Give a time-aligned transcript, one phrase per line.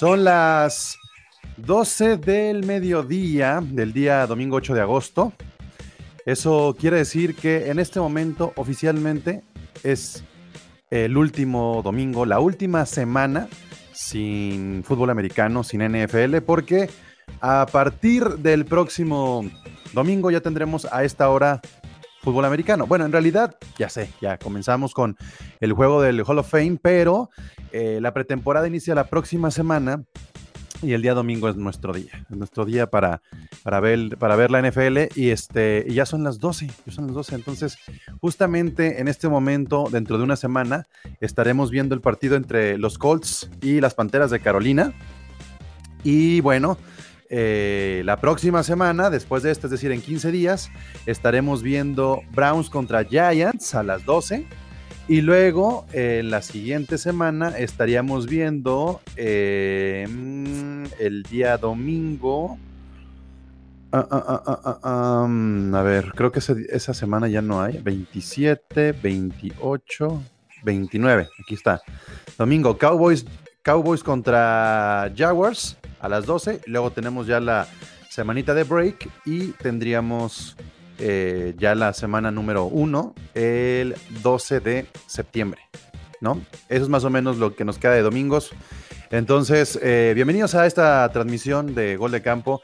[0.00, 0.98] Son las
[1.58, 5.34] 12 del mediodía del día domingo 8 de agosto.
[6.24, 9.42] Eso quiere decir que en este momento oficialmente
[9.82, 10.24] es
[10.88, 13.48] el último domingo, la última semana
[13.92, 16.88] sin fútbol americano, sin NFL, porque
[17.42, 19.44] a partir del próximo
[19.92, 21.60] domingo ya tendremos a esta hora
[22.20, 22.86] fútbol americano.
[22.86, 25.16] Bueno, en realidad, ya sé, ya comenzamos con
[25.60, 27.30] el juego del Hall of Fame, pero
[27.72, 30.04] eh, la pretemporada inicia la próxima semana
[30.82, 33.22] y el día domingo es nuestro día, es nuestro día para,
[33.62, 37.06] para, ver, para ver la NFL y, este, y ya son las 12, ya son
[37.06, 37.78] las 12, entonces
[38.20, 40.86] justamente en este momento, dentro de una semana,
[41.20, 44.94] estaremos viendo el partido entre los Colts y las Panteras de Carolina
[46.02, 46.78] y bueno,
[47.32, 50.70] eh, la próxima semana, después de esto, es decir, en 15 días,
[51.06, 54.46] estaremos viendo Browns contra Giants a las 12.
[55.06, 62.58] Y luego, en la siguiente semana, estaríamos viendo eh, mm, el día domingo.
[63.92, 65.28] Ah, ah, ah,
[65.78, 67.78] a ver, creo que esa semana ya no hay.
[67.78, 70.22] 27, 28,
[70.64, 71.28] 29.
[71.42, 71.80] Aquí está.
[72.36, 73.24] Domingo, Cowboys,
[73.62, 76.62] Cowboys contra Jaguars a las 12.
[76.66, 77.68] Luego tenemos ya la
[78.08, 80.56] semanita de break y tendríamos
[80.98, 85.60] eh, ya la semana número 1 el 12 de septiembre.
[86.20, 86.40] ¿No?
[86.68, 88.50] Eso es más o menos lo que nos queda de domingos.
[89.10, 92.62] Entonces, eh, bienvenidos a esta transmisión de Gol de Campo.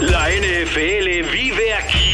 [0.00, 2.10] La NFL vive aquí.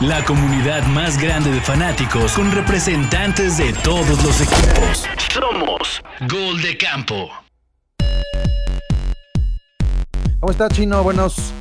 [0.00, 5.06] La comunidad más grande de fanáticos con representantes de todos los equipos.
[5.34, 7.28] Somos Gol de Campo.
[10.40, 11.02] ¿Cómo está, Chino?
[11.02, 11.52] Buenos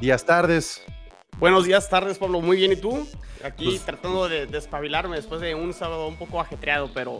[0.00, 0.82] días, tardes.
[1.38, 2.40] Buenos días, tardes, Pablo.
[2.40, 3.06] Muy bien, ¿y tú?
[3.44, 7.18] Aquí pues, tratando de despabilarme después de un sábado un poco ajetreado, pero,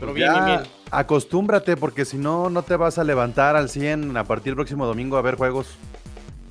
[0.00, 0.60] pero bien, bien, bien.
[0.90, 4.86] Acostúmbrate, porque si no, no te vas a levantar al 100 a partir del próximo
[4.86, 5.76] domingo a ver juegos.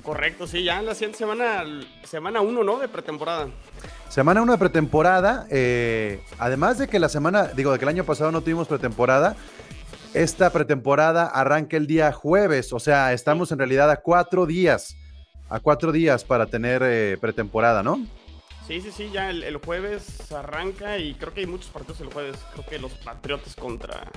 [0.04, 1.64] Correcto, sí, ya en la siguiente semana,
[2.04, 2.78] semana 1, ¿no?
[2.78, 3.48] De pretemporada.
[4.10, 5.48] Semana 1 de pretemporada.
[5.50, 9.34] Eh, además de que la semana, digo, de que el año pasado no tuvimos pretemporada,
[10.14, 14.96] esta pretemporada arranca el día jueves, o sea, estamos en realidad a cuatro días,
[15.50, 18.06] a cuatro días para tener eh, pretemporada, ¿no?
[18.66, 22.36] Sí, sí, sí, ya el, jueves arranca y creo que hay muchos partidos el jueves.
[22.54, 24.10] Creo que los Patriotas contra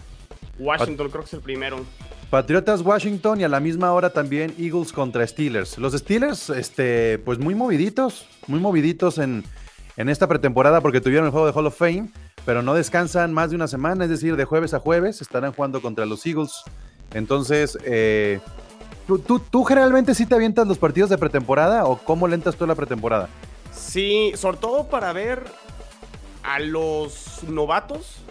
[0.57, 1.83] Washington, creo que es el primero.
[2.29, 5.77] Patriotas Washington y a la misma hora también Eagles contra Steelers.
[5.77, 9.43] Los Steelers, este, pues muy moviditos, muy moviditos en,
[9.97, 12.09] en esta pretemporada porque tuvieron el juego de Hall of Fame
[12.47, 15.81] pero no descansan más de una semana, es decir, de jueves a jueves estarán jugando
[15.81, 16.63] contra los Eagles.
[17.13, 18.39] Entonces, eh,
[19.05, 23.27] ¿tú, generalmente sí te avientas los partidos de pretemporada o cómo lentas tú la pretemporada?
[23.73, 25.43] Sí, sobre todo para ver
[26.41, 28.21] a los novatos,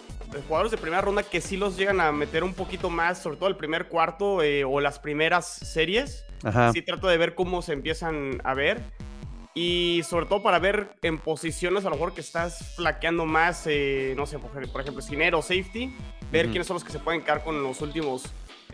[0.47, 3.49] jugadores de primera ronda que sí los llegan a meter un poquito más, sobre todo
[3.49, 6.25] el primer cuarto eh, o las primeras series.
[6.73, 8.81] Sí trato de ver cómo se empiezan a ver.
[9.57, 14.13] Y sobre todo para ver en posiciones a lo mejor que estás flaqueando más, eh,
[14.15, 15.91] no sé, por, ejemplo, esquinero, safety,
[16.31, 18.25] ver quiénes son los que se pueden quedar con los últimos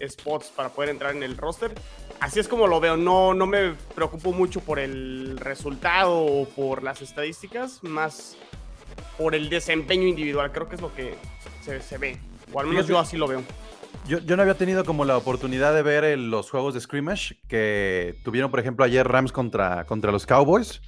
[0.06, 1.74] spots para poder entrar en el roster.
[2.20, 6.84] Así es como lo veo, no, no me preocupo mucho por el resultado o por
[6.84, 8.36] las estadísticas, más
[9.18, 11.16] por el desempeño individual, creo que es lo que
[11.64, 12.20] se, se ve,
[12.52, 13.42] o al menos yo así lo veo.
[14.06, 18.52] Yo, no había tenido como la oportunidad de ver los juegos de scrimmage que tuvieron,
[18.52, 20.82] por ejemplo, ayer Rams contra, contra los Cowboys.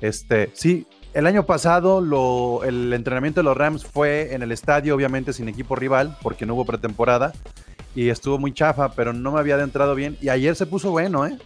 [0.00, 4.94] Este, sí, el año pasado lo, el entrenamiento de los Rams fue en el estadio,
[4.94, 7.32] obviamente sin equipo rival, porque no hubo pretemporada.
[7.96, 10.16] Y estuvo muy chafa, pero no me había adentrado bien.
[10.20, 11.36] Y ayer se puso bueno, ¿eh?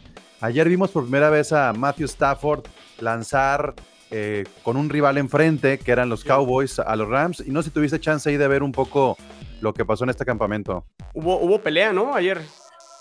[0.41, 2.65] Ayer vimos por primera vez a Matthew Stafford
[3.01, 3.75] lanzar
[4.11, 7.43] eh, con un rival enfrente, que eran los Cowboys, a los Rams.
[7.47, 9.17] Y no sé si tuviste chance ahí de ver un poco
[9.61, 10.85] lo que pasó en este campamento.
[11.15, 12.15] Hubo, hubo pelea, ¿no?
[12.15, 12.41] Ayer.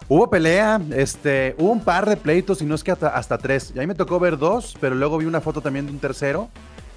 [0.09, 3.73] Hubo pelea, este, hubo un par de pleitos y no es que hasta, tres.
[3.75, 6.49] Y ahí me tocó ver dos, pero luego vi una foto también de un tercero.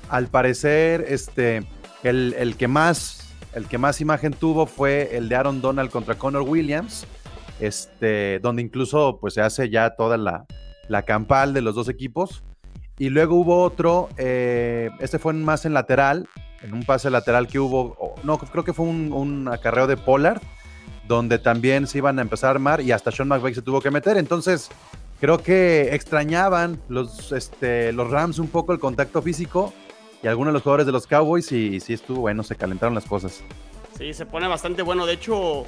[0.08, 1.64] Al parecer, este,
[2.04, 6.42] el, que más, el que más imagen tuvo fue el de Aaron Donald contra Connor
[6.42, 7.04] Williams,
[7.58, 10.44] este, donde incluso pues se hace ya toda la,
[10.88, 12.44] la campal de los dos equipos.
[13.00, 16.28] Y luego hubo otro, eh, este fue más en lateral,
[16.60, 20.42] en un pase lateral que hubo, no, creo que fue un, acarreo de Pollard,
[21.08, 23.90] donde también se iban a empezar a armar y hasta Sean McVay se tuvo que
[23.90, 24.18] meter.
[24.18, 24.68] Entonces,
[25.18, 29.72] creo que extrañaban los, este, los Rams un poco el contacto físico
[30.22, 33.06] y algunos de los jugadores de los Cowboys y, sí estuvo bueno, se calentaron las
[33.06, 33.42] cosas.
[33.96, 35.06] Sí, se pone bastante bueno.
[35.06, 35.64] De hecho,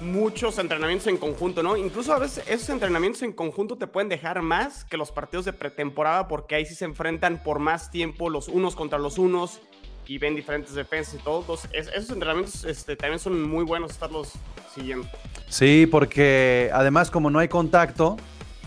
[0.00, 1.76] muchos entrenamientos en conjunto, ¿no?
[1.76, 5.52] Incluso a veces esos entrenamientos en conjunto te pueden dejar más que los partidos de
[5.52, 9.60] pretemporada porque ahí sí se enfrentan por más tiempo los unos contra los unos
[10.06, 11.40] y ven diferentes defensas y todo.
[11.40, 14.32] Entonces, es- esos entrenamientos este, también son muy buenos estarlos
[14.74, 15.06] siguiendo.
[15.48, 18.16] Sí, porque además como no hay contacto,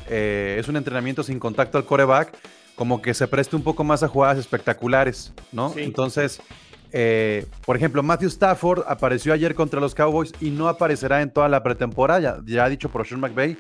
[0.08, 2.34] eh, es un entrenamiento sin contacto al coreback,
[2.76, 5.74] como que se preste un poco más a jugadas espectaculares, ¿no?
[5.74, 5.82] Sí.
[5.82, 6.42] Entonces,
[6.96, 11.50] eh, por ejemplo, Matthew Stafford apareció ayer contra los Cowboys y no aparecerá en toda
[11.50, 13.58] la pretemporada, ya, ha dicho por Sean McVay,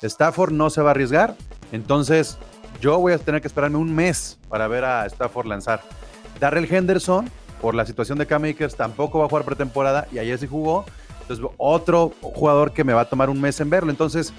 [0.00, 1.36] Stafford no se va a arriesgar,
[1.72, 2.38] entonces
[2.80, 5.82] yo voy a tener que esperarme un mes para ver a Stafford lanzar.
[6.40, 7.28] Darrell Henderson,
[7.60, 10.86] por la situación de Cam Akers, tampoco va a jugar pretemporada y ayer sí jugó.
[11.20, 13.90] Entonces, otro jugador que me va a tomar un mes en verlo.
[13.90, 14.32] Entonces,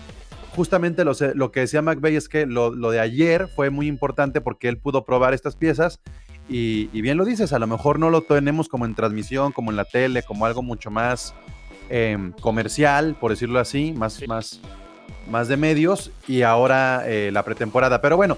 [0.56, 4.42] justamente lo, lo que decía McVay es que lo, lo de ayer fue muy importante
[4.42, 6.02] porque él pudo probar estas piezas.
[6.52, 9.72] Y, y bien lo dices, a lo mejor no lo tenemos como en transmisión, como
[9.72, 11.34] en la tele, como algo mucho más
[11.90, 14.28] em, comercial, por decirlo así, más, Sí.
[14.28, 14.60] más,
[15.30, 16.12] más de medios.
[16.28, 18.02] Y ahora eh, la pretemporada.
[18.02, 18.38] Pero bueno,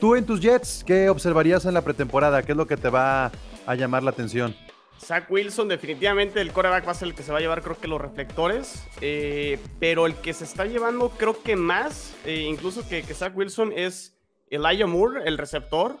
[0.00, 2.42] tú en tus Jets, ¿qué observarías en la pretemporada?
[2.42, 3.30] ¿Qué es lo que te va
[3.66, 4.54] a llamar la atención?
[5.00, 7.78] Zach Wilson, definitivamente el coreback va a ser el que se va a llevar, creo
[7.78, 8.84] que los reflectores.
[9.00, 13.36] eh, pero el que se está llevando, creo que más, eh, incluso que, que Zach
[13.36, 14.16] Wilson, es
[14.50, 15.98] Elijah Moore, el receptor.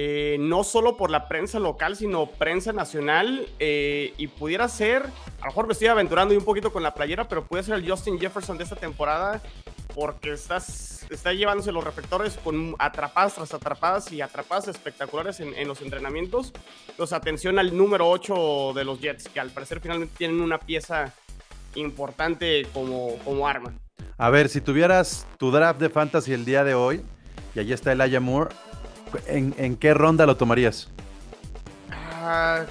[0.00, 3.48] Eh, no solo por la prensa local, sino prensa nacional.
[3.58, 7.26] eh, y pudiera ser, a lo mejor me estoy aventurando un poquito con la playera,
[7.26, 9.42] pero puede ser el Justin Jefferson de esta temporada.
[9.96, 15.66] Porque estás, está llevándose los reflectores con atrapadas tras atrapadas y atrapadas espectaculares en, en
[15.66, 16.52] los entrenamientos.
[16.88, 21.12] Entonces, atención al número 8 de los Jets, que al parecer finalmente tienen una pieza
[21.74, 23.72] importante como, como arma.
[24.16, 27.02] A ver, si tuvieras tu draft de fantasy el día de hoy,
[27.56, 28.54] y allí está Elijah Moore,
[29.26, 30.88] ¿en, en qué ronda lo tomarías?
[32.22, 32.64] Ah,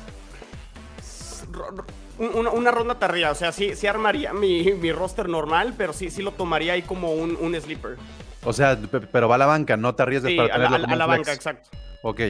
[2.19, 6.09] una, una ronda tardía, o sea, sí, sí armaría mi, mi roster normal, pero sí,
[6.09, 7.97] sí lo tomaría ahí como un, un sleeper.
[8.43, 10.79] O sea, pe- pero va a la banca, no te arriesgues Sí, para tenerlo a
[10.79, 11.69] la- como a la banca, exacto.
[12.01, 12.21] Ok.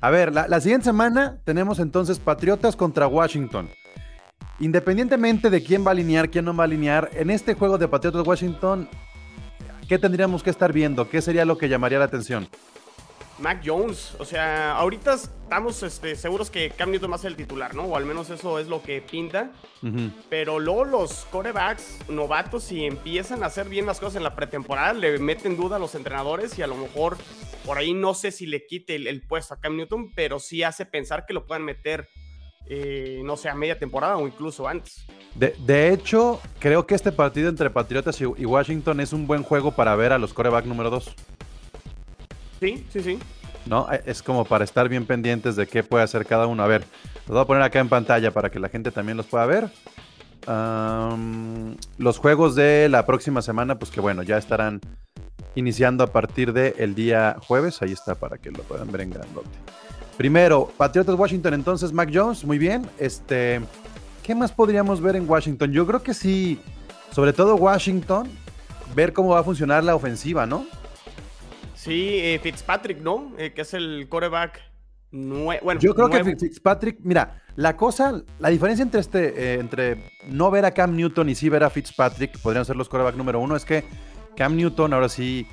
[0.00, 3.70] A ver, la, la siguiente semana tenemos entonces Patriotas contra Washington.
[4.60, 7.88] Independientemente de quién va a alinear, quién no va a alinear, en este juego de
[7.88, 8.88] Patriotas Washington,
[9.88, 11.08] ¿qué tendríamos que estar viendo?
[11.08, 12.48] ¿Qué sería lo que llamaría la atención?
[13.38, 17.36] Mac Jones, o sea, ahorita estamos este, seguros que Cam Newton va a ser el
[17.36, 17.82] titular, ¿no?
[17.82, 19.50] O al menos eso es lo que pinta.
[20.30, 24.94] Pero luego los corebacks novatos, si empiezan a hacer bien las cosas en la pretemporada,
[24.94, 27.18] le meten duda a los entrenadores y a lo mejor
[27.66, 30.62] por ahí no sé si le quite el, el puesto a Cam Newton, pero sí
[30.62, 32.08] hace pensar que lo puedan meter,
[32.66, 35.06] eh, no sé, a media temporada o incluso antes.
[35.34, 39.42] De, de hecho, creo que este partido entre Patriotas y, y Washington es un buen
[39.42, 41.14] juego para ver a los coreback número 2.
[42.64, 43.18] Sí, sí, sí.
[43.66, 43.86] ¿no?
[43.92, 46.62] Eh, Es como para estar bien pendientes de qué puede hacer cada uno.
[46.62, 46.84] A ver,
[47.26, 49.68] los voy a poner acá en pantalla para que la gente también los pueda ver.
[51.98, 54.80] Los juegos de la próxima semana, pues que bueno, ya estarán
[55.54, 57.80] iniciando a partir del día jueves.
[57.82, 59.48] Ahí está para que lo puedan ver en grandote.
[60.16, 62.88] Primero, Patriotas Washington, entonces Mac Jones, muy bien.
[62.98, 63.60] Este,
[64.22, 65.72] ¿qué más podríamos ver en Washington?
[65.72, 66.60] Yo creo que sí,
[67.10, 68.28] sobre todo Washington,
[68.94, 70.66] ver cómo va a funcionar la ofensiva, ¿no?
[71.84, 73.32] Sí, eh, Fitzpatrick, ¿no?
[73.38, 74.60] Eh, que es el coreback
[75.12, 76.24] nue- bueno, Yo creo nuevo.
[76.24, 80.96] que Fitzpatrick, mira, la cosa, la diferencia entre este, eh, entre no ver a Cam
[80.96, 83.84] Newton y sí ver a Fitzpatrick, que podrían ser los coreback número uno, es que
[84.36, 85.46] Cam Newton ahora sí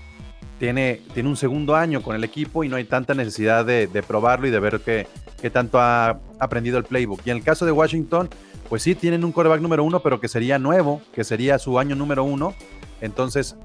[0.58, 4.04] tiene, tiene un segundo año con el equipo y no hay tanta necesidad de, de
[4.04, 5.08] probarlo y de ver qué,
[5.42, 7.22] qué tanto ha aprendido el playbook.
[7.26, 8.30] Y en el caso de Washington,
[8.70, 11.96] pues sí tienen un coreback número uno, pero que sería nuevo, que sería su año
[11.96, 12.54] número uno.
[13.02, 13.56] Entonces,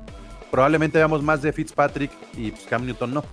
[0.50, 3.24] probablemente veamos más de Fitzpatrick y pues, Cam Newton no.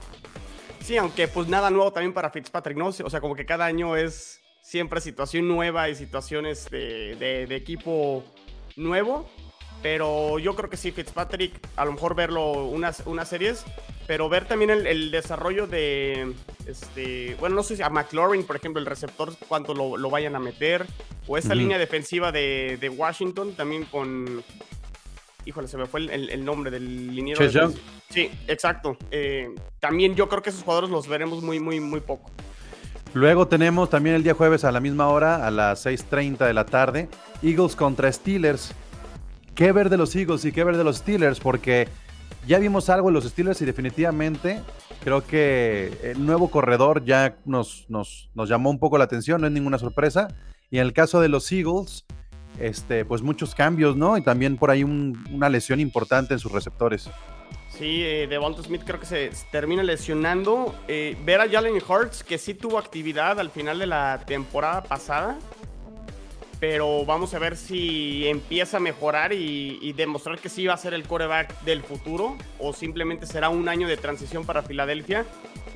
[0.82, 2.88] Sí, aunque pues nada nuevo también para Fitzpatrick, ¿no?
[2.88, 7.55] O sea, como que cada año es siempre situación nueva y situaciones de, de- de
[7.55, 8.24] equipo
[8.75, 9.29] nuevo.
[9.82, 13.65] Pero yo creo que sí, Fitzpatrick, a lo mejor verlo unas, unas series,
[14.08, 16.34] pero ver también el, el desarrollo de,
[16.65, 20.38] este, bueno, no sé si a McLaurin, por ejemplo, el receptor, cuánto lo, lo vayan
[20.38, 20.86] a meter,
[21.27, 21.58] o esta Ujú.
[21.60, 24.41] línea defensiva de, de Washington también con,
[25.45, 27.39] híjole, se me fue el, el- el nombre del liniero.
[27.45, 27.81] Defensivo.
[28.09, 28.97] Sí, exacto.
[29.12, 32.29] Eh, también yo creo que esos jugadores los veremos muy, muy, muy poco.
[33.13, 36.65] Luego tenemos también el día jueves a la misma hora, a las 6.30 de la
[36.65, 37.09] tarde,
[37.43, 38.73] Eagles contra Steelers.
[39.53, 41.39] ¿Qué ver de los Eagles y qué ver de los Steelers?
[41.39, 41.88] Porque
[42.47, 44.62] ya vimos algo en los Steelers y definitivamente
[45.03, 49.47] creo que el nuevo corredor ya nos, nos, nos llamó un poco la atención, no
[49.47, 50.27] es ninguna sorpresa.
[50.71, 52.05] Y en el caso de los Eagles,
[52.60, 54.17] este, pues muchos cambios, ¿no?
[54.17, 57.10] Y también por ahí un- una lesión importante en sus receptores.
[57.77, 58.29] Sí, eh,
[58.63, 60.75] Smith creo que se se termina lesionando.
[60.88, 65.39] Eh, ver a Jalen Hurts, que sí tuvo actividad al final de la temporada pasada.
[66.60, 70.77] Pero vamos a ver si empieza a mejorar y, y demostrar que sí va a
[70.77, 72.38] ser el coreback del futuro.
[72.60, 75.25] O simplemente será un año de transición para Filadelfia.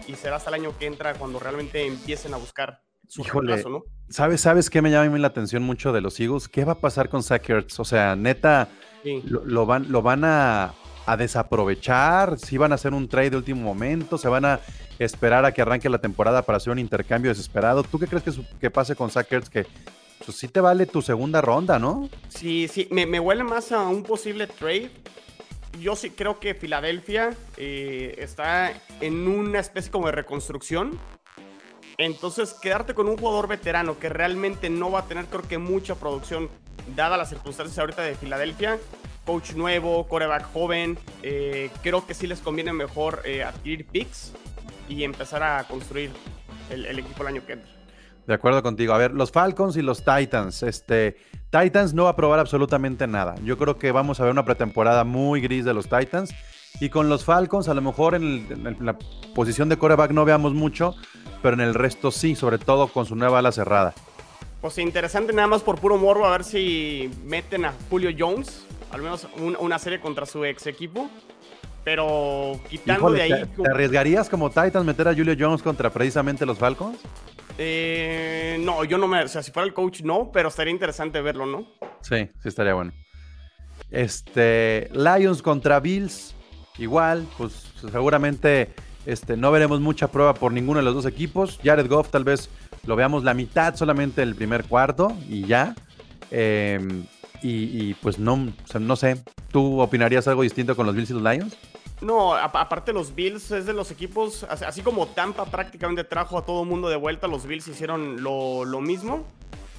[0.07, 3.53] Y será hasta el año que entra cuando realmente empiecen a buscar su Híjole.
[3.53, 3.83] reemplazo, ¿no?
[4.09, 6.47] ¿Sabes, ¿Sabes qué me llama a mí la atención mucho de los Eagles?
[6.47, 7.79] ¿Qué va a pasar con Zach Ertz?
[7.79, 8.69] O sea, neta,
[9.03, 9.21] Sí.
[9.25, 10.73] lo, lo van, lo van a,
[11.05, 14.59] a desaprovechar, si van a hacer un trade de último momento, se van a
[14.99, 17.83] esperar a que arranque la temporada para hacer un intercambio desesperado.
[17.83, 19.49] ¿Tú qué crees que, su- que pase con Zach Ertz?
[19.49, 19.65] Que
[20.25, 22.09] pues, sí te vale tu segunda ronda, ¿no?
[22.29, 24.89] Sí, sí, me, me huele más a un posible trade.
[25.79, 30.97] Yo sí creo que Filadelfia eh, está en una especie como de reconstrucción.
[31.99, 35.95] Entonces, quedarte con un jugador veterano que realmente no va a tener, creo que, mucha
[35.95, 36.47] producción,
[36.95, 38.77] dada las circunstancias ahorita de Filadelfia.
[39.25, 40.97] Coach nuevo, coreback joven.
[41.23, 44.31] eh, creo que sí les conviene mejor eh, adquirir picks
[44.87, 46.11] y empezar a construir
[46.69, 47.71] el, equipo el año que entra.
[48.27, 48.93] De acuerdo contigo.
[48.93, 50.61] A ver, los Falcons y los Titans.
[50.61, 51.17] Este,
[51.49, 53.33] Titans no va a probar absolutamente nada.
[53.43, 56.31] Yo creo que vamos a ver una pretemporada muy gris de los Titans.
[56.79, 58.97] Y con los Falcons, a lo mejor en, en la
[59.33, 60.95] posición de coreback no veamos mucho,
[61.41, 63.93] pero en el resto sí, sobre todo con su nueva ala cerrada.
[64.61, 69.01] Pues interesante nada más por puro morbo a ver si meten a Julio Jones, al
[69.01, 71.09] menos un- una serie contra su ex equipo.
[71.83, 73.45] Pero quitando Híjole, de ahí...
[73.55, 76.97] ¿te, te arriesgarías como Titans meter a Julio Jones contra precisamente los Falcons?
[77.57, 79.23] eh, no, yo no me...
[79.23, 81.65] O sea, si fuera el coach no, pero estaría interesante verlo, ¿no?
[82.01, 82.91] Sí, sí estaría bueno.
[83.89, 86.35] Este, Lions contra Bills,
[86.77, 88.73] igual, pues seguramente
[89.07, 91.59] este, no veremos mucha prueba por ninguno de los dos equipos.
[91.63, 92.49] Jared Goff tal vez
[92.85, 95.73] lo veamos la mitad solamente el primer cuarto y ya.
[96.29, 96.79] Eh,
[97.41, 97.49] y,
[97.89, 101.13] y, pues no, o sea, no sé, ¿tú opinarías algo distinto con los Bills y
[101.13, 101.55] los Lions?
[102.01, 106.63] No, aparte los Bills es de los equipos, así como Tampa prácticamente trajo a todo
[106.63, 109.25] el mundo de vuelta, los Bills hicieron lo, lo mismo.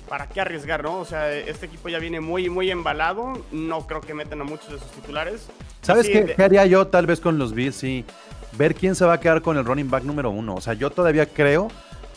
[0.09, 0.99] ¿Para qué arriesgar, no?
[1.01, 3.35] O sea, este equipo ya viene muy, muy embalado.
[3.53, 5.49] No creo que metan a muchos de sus titulares.
[5.83, 7.77] ¿Sabes Sí, qué, de- qué haría yo tal vez con los Bills?
[7.77, 8.07] Sí,
[8.53, 10.55] ver quién se va a quedar con el running back número uno.
[10.55, 11.69] O sea, yo todavía creo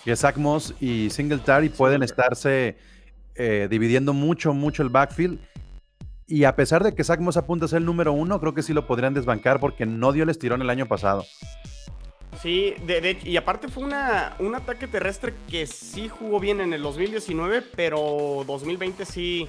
[0.04, 2.78] que Zach Moss y Singletary pueden estarse
[3.36, 5.40] eh, dividiendo mucho, mucho el backfield.
[6.28, 8.64] Y a pesar de que Zach Moss apunta a ser el número uno, creo que
[8.64, 11.26] sí lo podrían desbancar porque no dio el estirón el año pasado.
[12.42, 16.74] Sí, de, de- y aparte fue una, un ataque terrestre que sí jugó bien en
[16.74, 19.48] el 2019, pero 2020 sí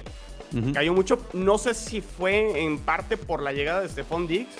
[0.73, 1.17] cayó mucho.
[1.33, 4.53] No sé si fue en parte por la llegada de Stephon Diggs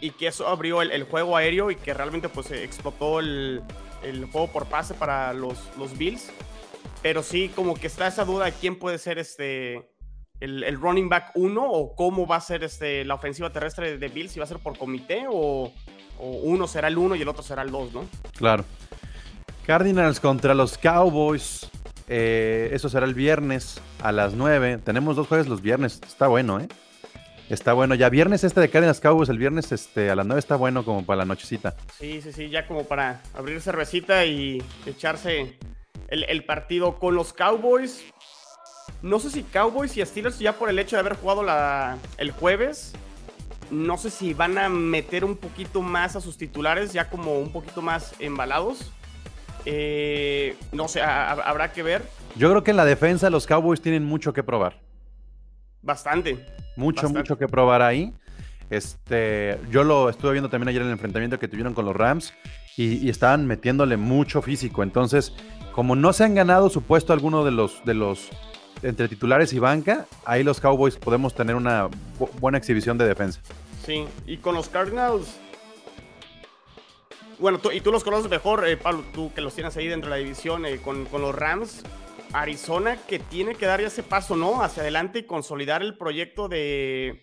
[0.00, 3.62] y que eso abrió el, juego aéreo y que realmente pues eh, explotó el,
[4.32, 5.58] juego por pase para los,
[5.96, 6.30] Bills.
[7.02, 9.90] Pero sí, como que está esa duda de quién puede ser este
[10.40, 14.32] el, running back 1 o cómo va a ser este, la ofensiva terrestre de Bills,
[14.32, 15.72] si va a ser por comité o,
[16.18, 18.04] o uno será el 1 y el otro será el 2, ¿no?
[18.36, 18.64] Claro.
[19.66, 21.70] Cardinals contra los Cowboys.
[22.08, 24.78] Eh, eso será el viernes a las 9.
[24.84, 26.00] Tenemos dos jueves los viernes.
[26.06, 26.68] Está bueno, ¿eh?
[27.50, 27.94] Está bueno.
[27.94, 31.04] Ya viernes este de Cardinals Cowboys, el viernes este, a las 9 está bueno como
[31.04, 31.74] para la nochecita.
[31.98, 35.58] Sí, sí, sí, ya como para abrir cervecita y echarse
[36.08, 38.02] el, el partido con los Cowboys.
[39.02, 42.30] No sé si Cowboys y Steelers ya por el hecho de haber jugado la, el
[42.32, 42.92] jueves,
[43.70, 47.52] no sé si van a meter un poquito más a sus titulares, ya como un
[47.52, 48.90] poquito más embalados.
[49.66, 52.02] Eh, no sé, ha- ha- habrá que ver
[52.36, 54.80] Yo creo que en la defensa los Cowboys tienen mucho que probar.
[55.82, 56.44] bastante.
[56.76, 57.18] Mucho, Bastante.
[57.20, 58.12] mucho que probar ahí.
[58.70, 62.32] Este, yo lo estuve viendo también ayer en el enfrentamiento que tuvieron con los Rams
[62.76, 64.82] y, y estaban metiéndole mucho físico.
[64.82, 65.32] Entonces,
[65.72, 68.28] como no se han ganado su puesto alguno de los, de los
[68.82, 71.88] entre titulares y banca, ahí los Cowboys podemos tener una
[72.18, 73.40] bu- buena exhibición de defensa.
[73.84, 75.36] Sí, y con los Cardinals.
[77.38, 80.10] Bueno, tú- y tú los conoces mejor, eh, Pablo, tú que los tienes ahí dentro
[80.10, 81.82] de la división eh, con, con los Rams.
[82.34, 84.62] Arizona que tiene que dar ya ese paso, ¿no?
[84.62, 87.22] Hacia adelante y consolidar el proyecto de,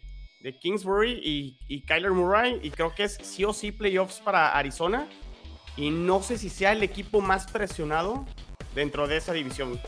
[0.62, 2.60] Kingsbury y, Kyler Murray.
[2.64, 5.08] Y creo que es sí o sí playoffs para Arizona.
[5.76, 8.26] Y no sé si sea el equipo más presionado
[8.74, 9.80] dentro de esa división.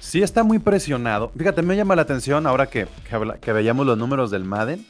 [0.00, 1.32] Sí está muy presionado.
[1.36, 2.86] Fíjate, me llama la atención ahora que,
[3.40, 4.84] que veíamos los números del Madden,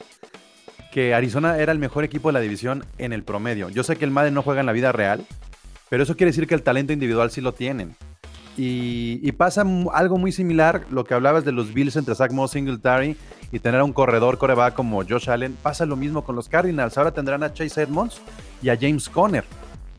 [0.91, 3.69] que Arizona era el mejor equipo de la división en el promedio.
[3.69, 5.25] Yo sé que el Madden no juega en la vida real,
[5.89, 7.95] pero eso quiere decir que el talento individual sí lo tienen.
[8.55, 13.17] Y, pasa algo muy similar, lo que hablabas de los Bills entre Zach Moss, Singletary
[13.51, 15.57] y tener a un corredor coreback como Josh Allen.
[15.61, 16.97] Pasa lo mismo con los Cardinals.
[16.97, 18.21] Ahora tendrán a Chase Edmonds
[18.61, 19.43] y a James Conner.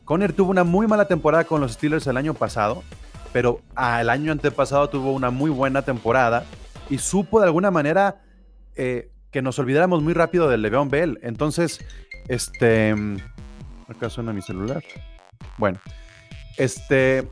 [0.05, 2.83] Conner tuvo una muy mala temporada con los Steelers el año pasado,
[3.33, 6.45] pero al año antepasado tuvo una muy buena temporada
[6.89, 8.21] y supo de alguna manera
[8.75, 11.19] eh, que nos olvidáramos muy rápido de Le'Veon Bell.
[11.23, 11.79] Entonces,
[12.29, 12.95] este...
[13.87, 14.81] Acá suena mi celular.
[15.57, 15.79] Bueno,
[16.57, 17.27] este...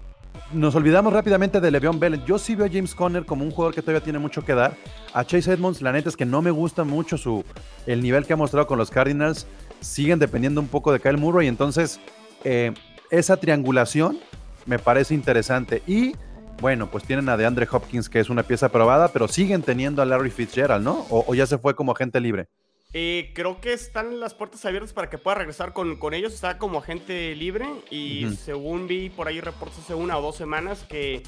[0.52, 2.24] Nos olvidamos rápidamente de Le'Veon Bell.
[2.26, 4.76] Yo sí veo a James Conner como un jugador que todavía tiene mucho que dar.
[5.14, 7.44] A Chase Edmonds, la neta es que no me gusta mucho su,
[7.88, 9.48] el nivel que ha mostrado con los Cardinals.
[9.82, 11.48] Siguen dependiendo un poco de Kyle Murray.
[11.48, 12.00] Entonces,
[12.44, 12.72] eh,
[13.10, 14.20] esa triangulación
[14.66, 15.82] me parece interesante.
[15.88, 16.16] Y
[16.62, 20.06] bueno, pues tienen a DeAndre Hopkins, que es una pieza probada, pero siguen teniendo a
[20.06, 21.06] Larry Fitzgerald, ¿no?
[21.10, 22.48] O, o ya se fue como agente libre.
[22.94, 26.34] Eh, creo que están las puertas abiertas para que pueda regresar con, con ellos.
[26.34, 30.86] Está como agente libre y según vi por ahí reportes hace una o dos semanas
[30.88, 31.24] que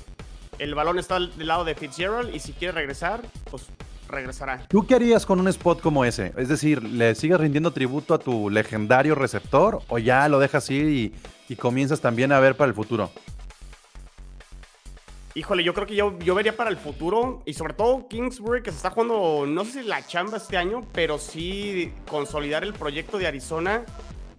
[0.60, 3.64] el balón está del lado de Fitzgerald y si quiere regresar, pues
[4.08, 4.68] regresará.
[4.68, 6.34] ¿Tú qué harías con un spot como ese?
[6.38, 10.88] Es decir, ¿le sigues rindiendo tributo a tu legendario receptor o ya lo dejas ir
[10.88, 11.16] y,
[11.50, 13.10] y comienzas también a ver para el futuro?
[15.38, 18.72] Híjole, yo creo que yo, yo vería para el futuro y sobre todo Kingsbury que
[18.72, 23.18] se está jugando, no sé si la chamba este año, pero sí consolidar el proyecto
[23.18, 23.84] de Arizona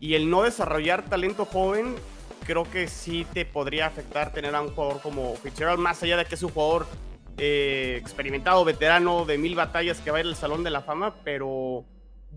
[0.01, 1.95] y el no desarrollar talento joven,
[2.47, 6.25] creo que sí te podría afectar tener a un jugador como Fitzgerald, más allá de
[6.25, 6.87] que es un jugador
[7.37, 11.15] eh, experimentado, veterano, de mil batallas que va a ir al Salón de la Fama,
[11.25, 11.85] pero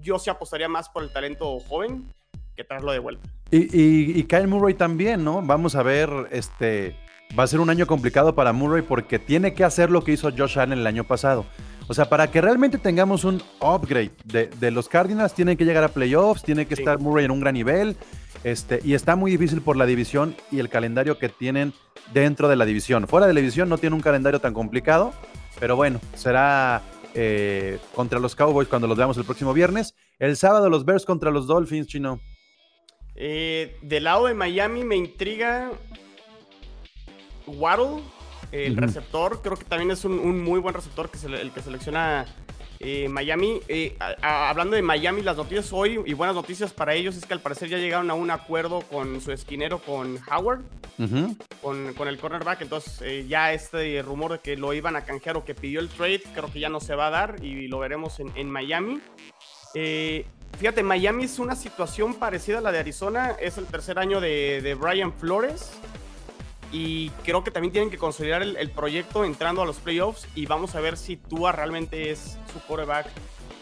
[0.01, 2.11] yo sí apostaría más por el talento joven
[2.57, 3.29] que traerlo de vuelta.
[3.51, 5.41] Y, Kyle Murray también, ¿no?
[5.41, 6.97] Vamos a ver, este,
[7.37, 10.29] va a ser un año complicado para Murray porque tiene que hacer lo que hizo
[10.35, 11.45] Josh Allen el año pasado.
[11.87, 15.83] O sea, para que realmente tengamos un upgrade de, de los Cardinals, tienen que llegar
[15.83, 16.81] a playoffs, tiene que Sí.
[16.83, 17.95] estar Murray en un gran nivel,
[18.43, 21.73] este, y está muy difícil por la división y el calendario que tienen
[22.13, 23.07] dentro de la división.
[23.07, 25.13] Fuera de la división no tiene un calendario tan complicado,
[25.59, 26.83] pero bueno, será
[27.15, 29.95] eh, contra los Cowboys cuando los veamos el próximo viernes.
[30.19, 32.19] El sábado los Bears contra los Dolphins, chino.
[33.15, 35.71] Eh, del lado de Miami me intriga
[37.49, 38.01] Waddle,
[38.51, 39.41] el receptor.
[39.41, 42.25] Creo que también es un, un muy buen receptor que se el que selecciona
[42.79, 43.59] eh, Miami.
[43.67, 47.25] Eh, a- a- hablando de Miami, las noticias hoy y buenas noticias para ellos es
[47.25, 50.61] que al parecer ya llegaron a un acuerdo con su esquinero, con Howard,
[51.61, 52.61] con, con el cornerback.
[52.61, 55.89] Entonces eh, ya este rumor de que lo iban a canjear o que pidió el
[55.89, 58.99] trade, creo que ya no se va a dar y lo veremos en, en Miami.
[60.57, 63.35] Fíjate, Miami es una situación parecida a la de Arizona.
[63.39, 65.71] Es el tercer año de, de Brian Flores.
[66.71, 70.27] Y creo que también tienen que consolidar el, proyecto entrando a los playoffs.
[70.35, 73.07] Y vamos a ver si Tua realmente es su quarterback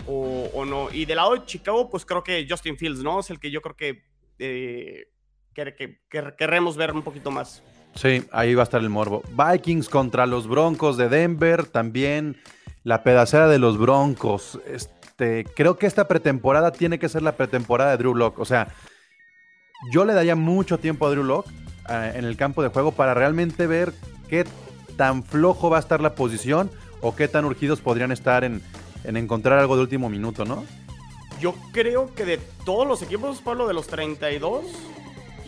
[0.07, 0.89] o, no.
[0.91, 3.19] Y del lado de Chicago, pues creo que Justin Fields, ¿no?
[3.19, 4.03] Es el que yo creo que,
[4.39, 5.07] eh,
[5.53, 7.63] que, que- que querremos ver un poquito más.
[7.95, 9.23] Sí, ahí va a estar el morbo.
[9.31, 12.37] Vikings contra los Broncos de Denver, también
[12.83, 14.59] la pedacera de los Broncos.
[14.67, 18.37] Este, creo que esta pretemporada tiene que ser la pretemporada de Drew Lock.
[18.39, 18.67] O sea,
[19.91, 21.47] yo le daría mucho tiempo a Drew Lock
[21.89, 23.93] en el campo de juego para realmente ver
[24.27, 24.45] qué
[24.97, 26.69] tan flojo va a estar la posición
[27.01, 28.61] o qué tan urgidos podrían estar en,
[29.03, 30.65] en encontrar algo de último minuto, ¿no?
[31.39, 34.65] Yo creo que de todos los equipos, Pablo, de los 32,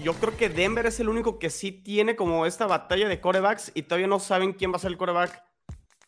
[0.04, 3.71] yo creo que Denver es el único que sí tiene como esta batalla de corebacks
[3.73, 5.43] y todavía no saben quién va a ser el coreback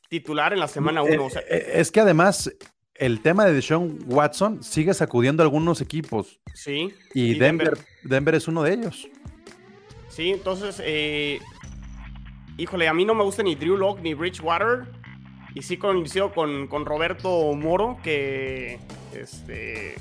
[0.08, 1.14] titular en la semana 1.
[1.14, 2.52] Eh, O sea, eh, es que además
[2.94, 6.40] el tema de Deshaun Watson sigue sacudiendo a algunos equipos.
[6.54, 6.94] sí.
[7.16, 9.08] Y, y Denver, Denver es uno de ellos.
[10.12, 11.40] Sí, entonces, eh,
[12.58, 14.84] híjole, a mí no me gusta ni Drew Lock ni Bridgewater.
[15.54, 18.80] Y sí coincido con, con Roberto Moro que,
[19.14, 19.96] este,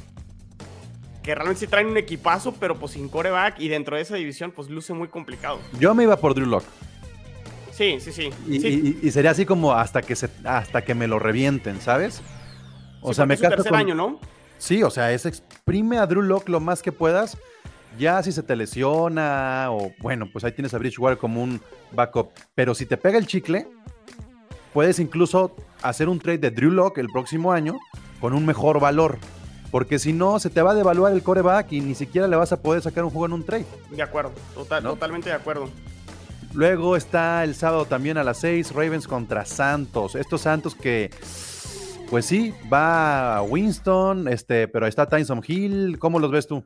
[1.24, 4.52] que realmente sí traen un equipazo, pero pues sin coreback y dentro de esa división
[4.52, 5.58] pues luce muy complicado.
[5.80, 6.62] Yo me iba por Drew Lock.
[7.72, 8.30] Sí, sí, sí.
[8.46, 8.98] Y, sí.
[9.02, 12.22] y- y sería así como hasta que se, hasta que me lo revienten, ¿sabes?
[13.00, 14.20] O Sí, sea, me es su tercer con- año, ¿no?
[14.58, 17.36] Sí, o sea, es exprime a Drew Lock lo más que puedas.
[17.98, 21.60] Ya si se te lesiona o bueno, pues ahí tienes a Bridgewater como un
[21.92, 22.30] backup.
[22.54, 23.68] Pero si te pega el chicle,
[24.72, 27.78] puedes incluso hacer un trade de Drew Lock el próximo año
[28.20, 29.18] con un mejor valor.
[29.70, 32.52] Porque si no, se te va a devaluar el coreback y ni siquiera le vas
[32.52, 33.66] a poder sacar un juego en un trade.
[33.90, 34.90] De acuerdo, total, ¿No?
[34.90, 35.70] totalmente de acuerdo.
[36.52, 40.16] Luego está el sábado también a las 6, Ravens contra Santos.
[40.16, 41.10] Estos Santos que,
[42.10, 45.98] pues sí, va Winston, este, pero está Tyson Hill.
[46.00, 46.64] ¿Cómo los ves tú?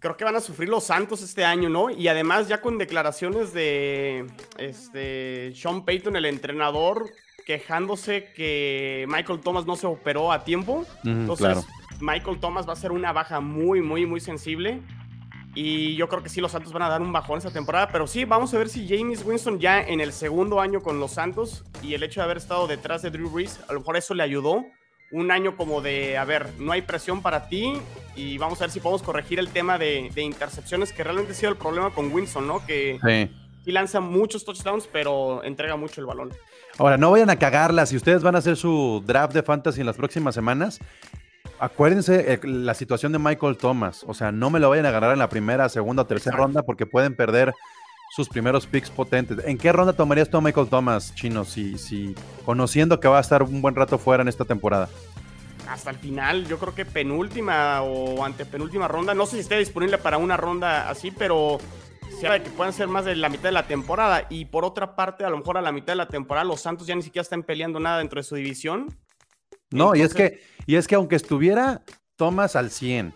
[0.00, 1.90] Creo que van a sufrir los Santos este año, ¿no?
[1.90, 7.10] Y además ya con declaraciones de este Sean Payton, el entrenador,
[7.44, 10.86] quejándose que Michael Thomas no se operó a tiempo.
[11.04, 11.64] Entonces, claro.
[12.00, 14.80] Michael Thomas va a ser una baja muy, muy, muy sensible.
[15.54, 17.88] Y yo creo que sí, los Santos van a dar un bajón esta temporada.
[17.88, 21.12] Pero sí, vamos a ver si James Winston ya en el segundo año con los
[21.12, 24.14] Santos y el hecho de haber estado detrás de Drew Brees, a lo mejor eso
[24.14, 24.64] le ayudó.
[25.10, 27.74] Un año como de, a ver, no hay presión para ti
[28.14, 31.34] y vamos a ver si podemos corregir el tema de, de intercepciones, que realmente ha
[31.34, 32.64] sido el problema con Winston, ¿no?
[32.66, 33.34] Que Sí.
[33.64, 36.30] sí lanza muchos touchdowns, pero entrega mucho el balón.
[36.76, 37.86] Ahora, no vayan a cagarla.
[37.86, 40.78] Si ustedes van a hacer su draft de fantasy en las próximas semanas,
[41.58, 44.04] acuérdense eh, la situación de Michael Thomas.
[44.06, 46.62] O sea, no me lo vayan a ganar en la primera, segunda o tercera ronda
[46.62, 47.52] porque pueden perder
[48.10, 49.38] sus primeros picks potentes.
[49.46, 53.20] ¿En qué ronda tomarías tú a Michael Thomas, Chino, si, si conociendo que va a
[53.20, 54.88] estar un buen rato fuera en esta temporada?
[55.68, 59.14] hasta el final, yo creo que penúltima o antepenúltima ronda.
[59.14, 61.58] No sé si esté disponible para una ronda así, pero
[62.18, 64.26] se habla de que pueden ser más de la mitad de la temporada.
[64.30, 66.86] Y por otra parte, a lo mejor a la mitad de la temporada, los Santos
[66.86, 68.96] ya ni siquiera están peleando nada dentro de su división.
[69.70, 71.82] No, y es que, y es que aunque estuviera
[72.16, 73.12] Thomas al 100,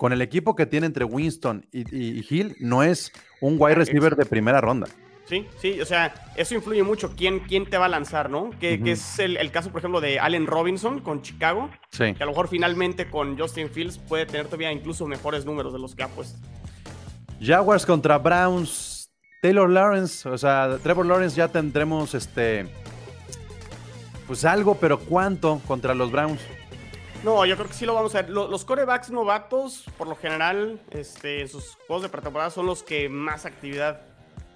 [0.00, 3.74] con el equipo que tiene entre Winston y, y- y Hill, no es un wide
[3.74, 4.86] receiver de primera ronda.
[5.26, 8.48] Sí, sí, o sea, eso influye mucho quién, quién te va a lanzar, ¿no?
[8.58, 12.14] Que, que es el, el caso, por ejemplo, de Allen Robinson con Chicago, Sí.
[12.14, 15.78] que a lo mejor finalmente con Justin Fields puede tener todavía incluso mejores números de
[15.80, 16.38] los que ha puesto.
[17.38, 19.10] Jaguars contra Browns.
[19.42, 22.66] Taylor Lawrence, o sea, Trevor Lawrence ya tendremos este.
[24.26, 26.40] Pues algo, pero ¿cuánto contra los Browns?
[27.24, 28.30] No, yo creo que sí lo vamos a ver.
[28.30, 32.82] Lo- Los corebacks novatos, por lo general, este, en sus juegos de pretemporada son los
[32.82, 34.00] que más actividad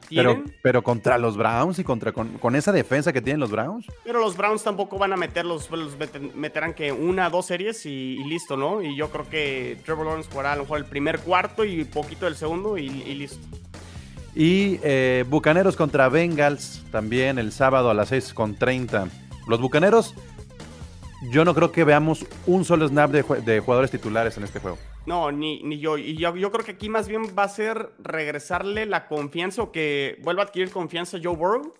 [0.08, 0.54] tienen.
[0.62, 3.86] pero contra los Browns y contra con, con esa defensa que tienen los Browns.
[4.04, 7.90] Pero los Browns tampoco van a meterlos, los meten- meterán que una, dos series y,
[8.18, 8.82] y listo, ¿no?
[8.82, 12.24] Y yo creo que Trevor Lawrence jugará a lo mejor el primer cuarto y poquito
[12.24, 13.38] del segundo y, y listo.
[14.34, 19.08] Y eh, Bucaneros contra Bengals también el sábado a las 6 con 30.
[19.46, 20.14] Los Bucaneros,
[21.30, 24.78] yo no creo que veamos un solo snap de, jugadores titulares en este juego.
[25.06, 25.98] No, ni, ni yo.
[25.98, 29.72] Y yo, yo creo que aquí más bien va a ser regresarle la confianza o
[29.72, 31.74] que vuelva a adquirir confianza Joe Burrow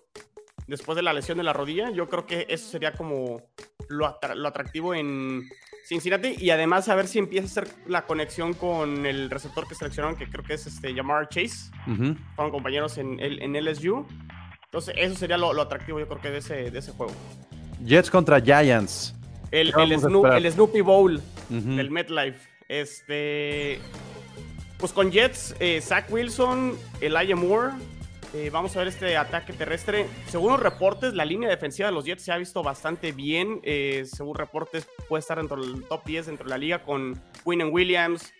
[0.66, 1.90] después de la lesión de la rodilla.
[1.90, 3.42] Yo creo que eso sería como
[3.88, 5.42] lo, atra- lo atractivo en
[5.86, 6.34] Cincinnati.
[6.38, 10.16] Y además a ver si empieza a hacer la conexión con el receptor que seleccionaron,
[10.16, 11.70] que creo que es este Jamar Chase.
[11.86, 12.16] Ujú.
[12.36, 14.06] Fueron compañeros en, en LSU.
[14.64, 17.12] Entonces, eso sería lo, lo atractivo, yo creo que de ese, de ese juego.
[17.84, 19.14] Jets contra Giants.
[19.54, 21.22] El, ¿Qué el, Snoop- Snoopy Bowl.
[21.48, 22.38] Del MetLife.
[22.68, 23.78] Este.
[24.78, 27.72] Pues con Jets, eh, Zach Wilson, Elijah Moore.
[28.34, 30.06] eh, vamos a ver este ataque terrestre.
[30.28, 33.60] Según los reportes, la línea defensiva de los Jets se ha visto bastante bien.
[33.62, 37.72] eh, según reportes, puede estar dentro del top 10 dentro de la liga con Quinnen
[37.72, 38.32] Williams,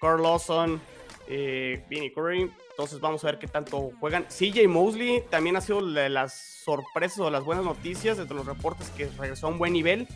[0.00, 0.80] Carl Lawson,
[1.28, 2.50] eh, Vinny Curry.
[2.70, 4.24] Entonces vamos a ver qué tanto juegan.
[4.30, 6.32] CJ Mosley también ha sido de las
[6.64, 10.08] sorpresas o las buenas noticias dentro de los reportes que regresó a un buen nivel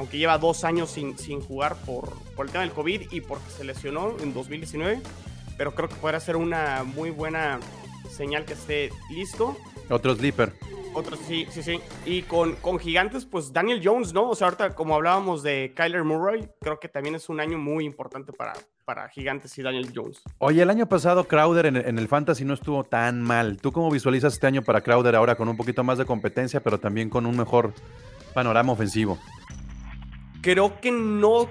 [0.00, 3.50] aunque lleva dos años sin, sin jugar por, por el tema del COVID y porque
[3.50, 5.02] se lesionó en 2019.
[5.58, 7.60] Pero creo que podrá ser una muy buena
[8.10, 9.58] señal que esté listo.
[9.90, 10.54] Otro sleeper.
[10.94, 11.80] Otros, sí, sí, sí.
[12.06, 14.30] Y con, con gigantes, pues Daniel Jones, ¿no?
[14.30, 17.84] O sea, ahorita como hablábamos de Kyler Murray, creo que también es un año muy
[17.84, 18.54] importante para,
[18.86, 20.22] para gigantes y Daniel Jones.
[20.38, 23.58] Oye, el año pasado Crowder en, en el Fantasy no estuvo tan mal.
[23.60, 26.80] ¿Tú cómo visualizas este año para Crowder ahora con un poquito más de competencia, pero
[26.80, 27.74] también con un mejor
[28.32, 29.18] panorama ofensivo?
[30.42, 31.48] Creo que no,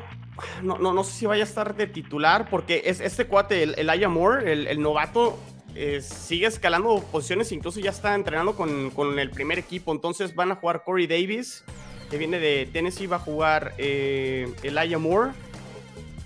[0.64, 3.76] no, no, no sé si vaya a estar de titular, porque es este cuate, el,
[3.78, 5.38] el Aya Moore, el, el novato,
[5.76, 9.92] eh, sigue escalando posiciones, incluso ya está entrenando con, con el primer equipo.
[9.92, 11.64] Entonces van a jugar Corey Davis,
[12.10, 15.32] que viene de Tennessee, va a jugar eh, Elijah Moore,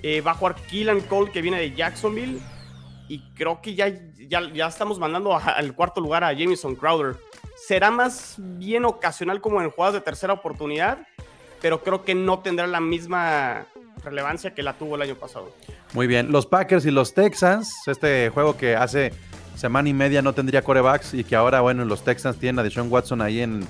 [0.02, 2.40] eh, va a jugar Keelan Cole, que viene de Jacksonville,
[3.10, 3.90] y creo que ya,
[4.30, 7.18] ya, ya estamos mandando al cuarto lugar a Jamison Crowder.
[7.68, 11.06] Será más bien ocasional como en jugadas de tercera oportunidad,
[11.64, 13.68] pero creo que no tendrá la misma
[14.04, 15.50] relevancia que la tuvo el año pasado.
[15.94, 16.30] Muy bien.
[16.30, 19.14] Los Packers y los Texans, este juego que hace
[19.56, 22.92] semana y media no tendría corebacks y que ahora, bueno, los Texans tienen a Deshaun
[22.92, 23.66] Watson ahí en,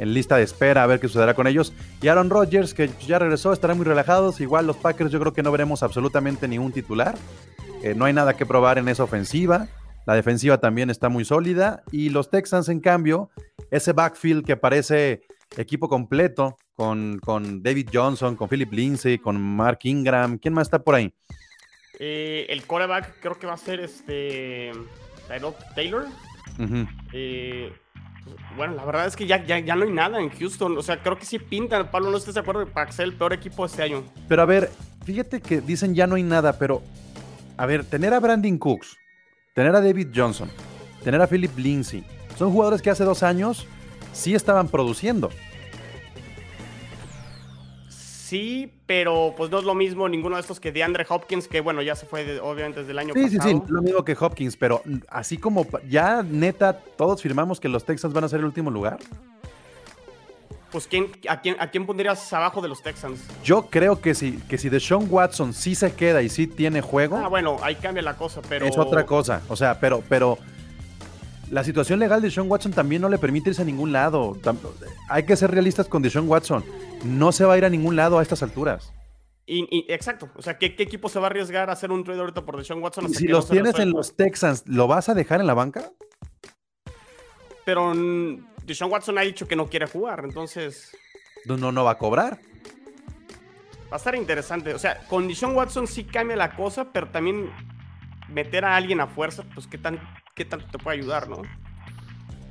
[0.00, 1.72] en lista de espera a ver qué sucederá con ellos.
[2.02, 4.40] Y Aaron Rodgers, que ya regresó, estarán muy relajados.
[4.40, 7.14] Igual los Packers yo creo que no veremos absolutamente ni un titular.
[7.80, 9.68] Eh, no hay nada que probar en esa ofensiva.
[10.04, 11.84] La defensiva también está muy sólida.
[11.92, 13.30] Y los Texans, en cambio,
[13.70, 15.22] ese backfield que parece
[15.56, 20.38] equipo completo con, con David Johnson, con Philip Lindsay, con Mark Ingram.
[20.38, 21.12] ¿Quién más está por ahí?
[21.98, 24.72] Eh, el coreback creo que va a ser este
[25.74, 26.06] Taylor.
[27.12, 27.72] Eh,
[28.56, 30.76] bueno, la verdad es que ya, ya, ya no hay nada en Houston.
[30.76, 31.90] O sea, creo que sí pintan.
[31.90, 34.04] Pablo, no estés de acuerdo para que sea el peor equipo de este año.
[34.28, 34.70] Pero a ver,
[35.04, 36.82] fíjate que dicen ya no hay nada, pero
[37.56, 38.96] a ver, tener a Brandon Cooks,
[39.54, 40.50] tener a David Johnson,
[41.02, 42.04] tener a Philip Lindsay,
[42.36, 43.66] son jugadores que hace dos años
[44.16, 45.30] sí estaban produciendo.
[47.88, 51.60] Sí, pero pues no es lo mismo ninguno de estos que de Andre Hopkins, que
[51.60, 53.62] bueno, ya se fue de- obviamente desde el año Sí, sí, pasado.
[53.66, 58.12] sí, lo mismo que Hopkins, pero así como ya neta todos firmamos que los Texans
[58.12, 58.98] van a ser el último lugar.
[60.72, 63.20] Pues ¿quién, a, quién, ¿a quién pondrías abajo de los Texans?
[63.44, 67.16] Yo creo que si, que si Deshaun Watson sí se queda y sí tiene juego,
[67.18, 68.66] Ah, bueno, ahí cambia la cosa, pero...
[68.66, 69.40] es otra cosa.
[69.48, 70.36] O sea, pero, pero
[71.50, 74.36] la situación legal de Deshaun Watson también no le permite irse a ningún lado.
[75.08, 76.64] Hay que ser realistas con Deshaun Watson.
[77.04, 78.92] No se va a ir a ningún lado a estas alturas.
[79.48, 82.02] Y, y- exacto, o sea, ¿qué, qué equipo se va a arriesgar a hacer un
[82.02, 83.08] trade ahorita por Deshaun Watson?
[83.14, 85.92] Si no los tienes en los Texans, ¿lo vas a dejar en la banca?
[87.64, 87.92] Pero
[88.64, 90.96] Deshaun Watson ha dicho que no quiere jugar, entonces
[91.46, 92.40] No, no, no va a cobrar.
[93.90, 94.74] va a estar interesante.
[94.74, 97.50] O sea, con Deshaun Watson sí cambia la cosa, pero también
[98.28, 100.00] meter a alguien a fuerza, pues qué tan,
[100.36, 101.42] qué tanto te puede ayudar, ¿no?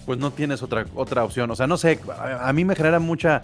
[0.05, 1.49] Pues no tienes otra, otra opción.
[1.51, 3.43] O sea, no sé, a, a mí me genera mucha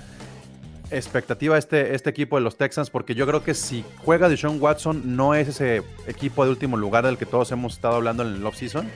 [0.90, 5.16] expectativa este, este equipo de los Texans porque yo creo que si juega Deshaun Watson
[5.16, 8.46] no es ese equipo de último lugar del que todos hemos estado hablando en el
[8.46, 8.90] offseason.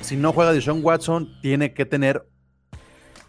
[0.00, 2.24] Si no juega Deshaun Watson, tiene que tener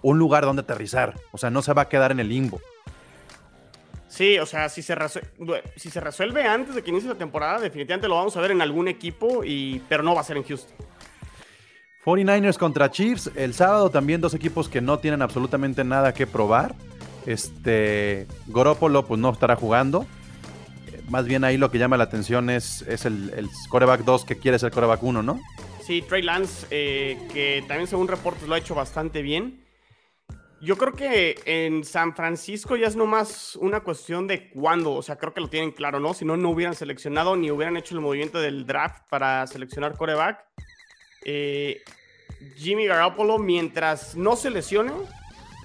[0.04, 1.16] un lugar donde aterrizar.
[1.32, 2.62] O sea, no se va a quedar en el limbo.
[4.08, 7.60] Sí, o sea, si se, resuelve, si se resuelve antes de que inicie la temporada,
[7.60, 10.44] definitivamente lo vamos a ver en algún equipo, y, pero no va a ser en
[10.44, 10.76] Houston.
[12.06, 13.32] 49ers contra Chiefs.
[13.36, 16.76] El sábado también dos equipos que no tienen absolutamente nada que probar.
[17.26, 20.06] Este, Goropolo pues no estará jugando.
[21.10, 24.38] Más bien ahí lo que llama la atención es, es el, el coreback 2 que
[24.38, 25.40] quiere ser coreback 1, ¿no?
[25.82, 29.66] Sí, Trey Lance, eh, que también según reportes lo ha hecho bastante bien.
[30.62, 34.94] Yo creo que en San Francisco ya es nomás una cuestión de cuándo.
[34.94, 36.14] O sea, creo que lo tienen claro, ¿no?
[36.14, 40.46] Si no, no hubieran seleccionado ni hubieran hecho el movimiento del draft para seleccionar coreback.
[41.32, 41.84] Eh,
[42.56, 44.92] Jimmy Garoppolo, mientras no se lesione,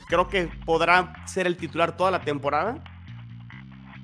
[0.09, 2.85] creo que podrá ser el titular toda la temporada.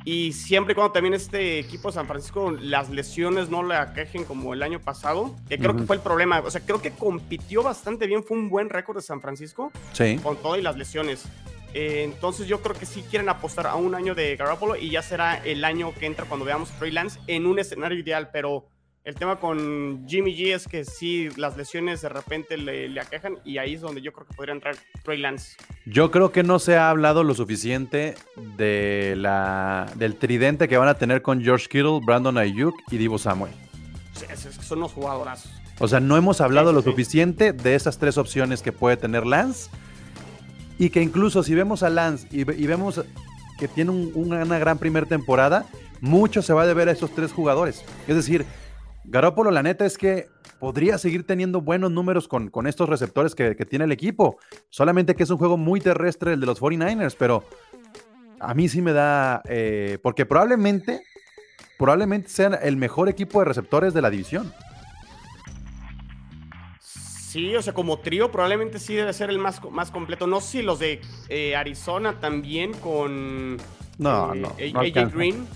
[0.06, 4.24] Y siempre y cuando también este equipo de San Francisco las lesiones no le aquejen
[4.24, 6.40] como el año pasado, que creo que fue el problema.
[6.40, 9.70] O sea, creo que compitió bastante bien, fue un buen récord de San Francisco.
[9.92, 10.18] Sí.
[10.22, 11.26] Con todo y las lesiones.
[11.74, 15.02] Eh, entonces yo creo que sí quieren apostar a un año de Garoppolo y ya
[15.02, 18.64] será el año que entra cuando veamos Trey Lance en un escenario ideal, pero
[19.04, 23.38] el tema con Jimmy G es que sí, las lesiones de repente le, le, aquejan
[23.44, 25.56] y ahí es donde yo creo que podría entrar Trey Lance.
[25.86, 28.14] Yo creo que no se ha hablado lo suficiente
[28.56, 33.18] de la, del tridente que van a tener con George Kittle, Brandon Ayuk y Divo
[33.18, 33.52] Samuel.
[34.12, 35.50] Sí, es, es que son unos jugadorazos.
[35.78, 39.24] O sea, no hemos hablado sí, lo suficiente de esas tres opciones que puede tener
[39.24, 39.70] Lance
[40.78, 43.02] y que incluso si vemos a Lance y, y vemos
[43.58, 45.66] que tiene un, una gran primera temporada,
[46.02, 47.82] mucho se va a deber a esos tres jugadores.
[48.06, 48.44] Es decir,
[49.10, 50.28] Garópolo, la neta es que
[50.60, 54.38] podría seguir teniendo buenos números con, con estos receptores que, que, tiene el equipo.
[54.68, 57.42] Solamente que es un juego muy terrestre el de los 49ers, pero
[58.38, 59.42] a mí sí me da.
[59.48, 61.02] Eh, porque probablemente,
[61.76, 64.52] probablemente sean el mejor equipo de receptores de la división.
[66.80, 70.28] Sí, o sea, como trío probablemente sí debe ser el más, más completo.
[70.28, 73.56] No sé si los de eh, Arizona también con
[73.98, 75.46] no, eh, no, AJ no Green.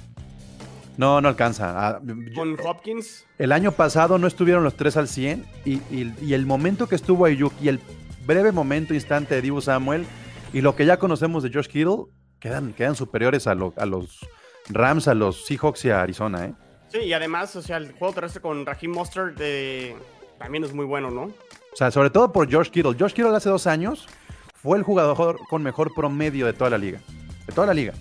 [0.96, 1.88] No, no alcanza.
[1.88, 2.00] Ah,
[2.34, 3.26] Con Hopkins.
[3.38, 6.94] El año pasado no estuvieron los tres al 100 y, y, y el momento que
[6.94, 7.80] estuvo Ayuk y el
[8.26, 10.06] breve momento instante de Divo Samuel
[10.52, 12.04] y lo que ya conocemos de Josh Kittle
[12.38, 14.20] quedan, quedan superiores a, lo, a los
[14.68, 16.54] Rams, a los Seahawks y a Arizona, ¿eh?
[16.88, 19.96] Sí, y además, o sea, el juego terrestre con Raheem Mostert de...
[20.38, 21.22] también es muy bueno, ¿no?
[21.22, 22.94] O sea, sobre todo por Josh Kittle.
[22.98, 24.06] Josh Kittle hace dos años
[24.54, 27.00] fue el jugador con mejor promedio de toda la liga.
[27.46, 27.94] De toda la liga.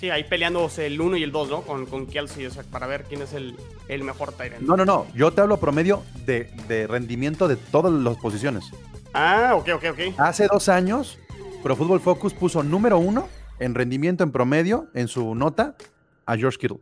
[0.00, 1.60] Sí, ahí peleándose el 1 y el 2, ¿no?
[1.60, 3.54] Con, con Kelsey, o sea, para ver quién es el,
[3.86, 4.62] el mejor Tyrant.
[4.62, 5.06] No, no, no.
[5.14, 8.64] Yo te hablo promedio de, de, rendimiento de todas las posiciones.
[9.12, 10.18] Ah, ok, ok, ok.
[10.18, 11.18] Hace dos años,
[11.62, 15.76] Pro Football Focus puso número uno en rendimiento en promedio en su nota
[16.24, 16.78] a George Kittle.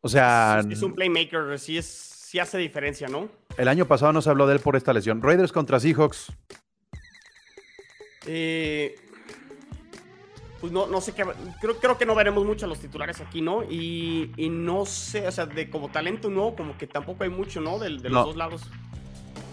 [0.00, 0.60] O sea.
[0.60, 3.28] Es, es un playmaker, sí, es, sí hace diferencia, ¿no?
[3.58, 5.20] El año pasado no se habló de él por esta lesión.
[5.20, 6.32] Raiders contra Seahawks.
[8.24, 8.94] Eh,
[10.62, 11.24] pues no, no sé qué.
[11.60, 13.64] Creo, creo que no veremos mucho a los titulares aquí, ¿no?
[13.64, 17.60] Y, y, no sé, o sea, de como talento no, como que tampoco hay mucho,
[17.60, 17.80] ¿no?
[17.80, 18.24] De, de los no.
[18.26, 18.62] dos lados.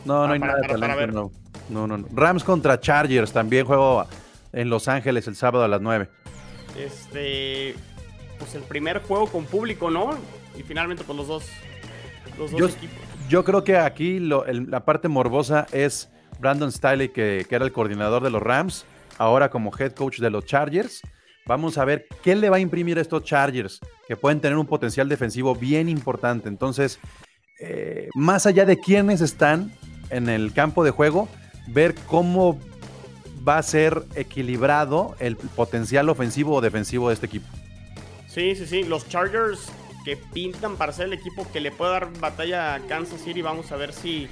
[0.05, 1.31] No, no hay para, nada para, de talento,
[1.67, 1.87] no.
[1.87, 1.97] no.
[1.97, 4.05] No, Rams contra Chargers, también juego
[4.53, 6.07] en Los Ángeles el sábado a las 9.
[6.77, 7.73] Este.
[8.37, 10.11] Pues el primer juego con público, ¿no?
[10.55, 11.49] Y finalmente, pues los dos.
[12.37, 12.97] Los dos yo, equipos.
[13.27, 17.65] Yo creo que aquí lo, el, la parte morbosa es Brandon Staley, que, que era
[17.65, 18.85] el coordinador de los Rams
[19.19, 21.01] ahora como head coach de los Chargers.
[21.45, 24.65] Vamos a ver qué le va a imprimir a estos Chargers, que pueden tener un
[24.65, 26.47] potencial defensivo bien importante.
[26.47, 26.99] Entonces,
[27.59, 29.71] eh, más allá de quiénes están
[30.09, 31.27] en el campo de juego,
[31.67, 32.59] ver cómo
[33.47, 37.47] va a ser equilibrado el potencial ofensivo o defensivo de este equipo.
[38.27, 38.83] Sí, sí, sí.
[38.83, 39.71] Los Chargers
[40.05, 43.41] que pintan para ser el equipo que le puede dar batalla a Kansas City.
[43.41, 44.27] Vamos a ver si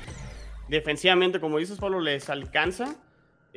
[0.67, 2.95] defensivamente, como dices, Pablo, les alcanza.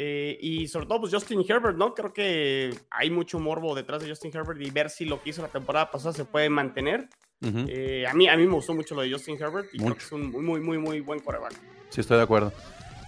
[0.02, 1.92] Eh, y sobre todo, pues Justin Herbert, ¿no?
[1.92, 5.42] Creo que hay mucho morbo detrás de Justin Herbert y ver si lo que hizo
[5.42, 7.10] la temporada pasada se puede mantener.
[7.42, 7.66] Uh -huh.
[7.68, 9.96] eh, a, mí, a mí me gustó mucho lo de Justin Herbert y mucho.
[9.96, 11.52] creo que es un muy, muy, muy buen coreback.
[11.90, 12.50] Sí, estoy de acuerdo.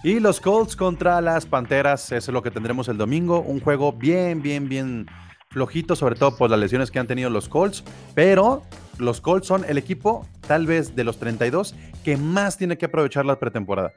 [0.03, 3.39] Y los Colts contra las Panteras, eso es lo que tendremos el domingo.
[3.39, 5.07] Un juego bien, bien, bien
[5.49, 7.83] flojito, sobre todo por las lesiones que han tenido los Colts.
[8.13, 8.61] Pero
[8.99, 13.25] los Colts son el equipo, tal vez de los 32, que más tiene que aprovechar
[13.25, 13.93] la pretemporada.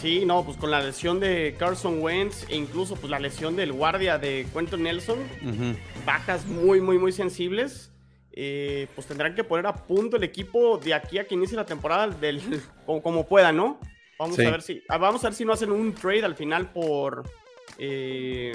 [0.00, 3.72] Sí, no, pues con la lesión de Carson Wentz e incluso pues la lesión del
[3.72, 5.76] guardia de Quentin Nelson, uh -huh.
[6.04, 7.90] bajas muy, muy, muy sensibles.
[8.38, 11.64] Eh, pues tendrán que poner a punto el equipo de aquí a que inicie la
[11.64, 12.40] temporada del,
[12.86, 13.80] como, como puedan, ¿no?
[14.18, 14.44] Vamos Sí.
[14.44, 14.82] a ver si.
[14.88, 17.24] ah, Vamos a ver si no hacen un trade al final por.
[17.78, 18.54] eh,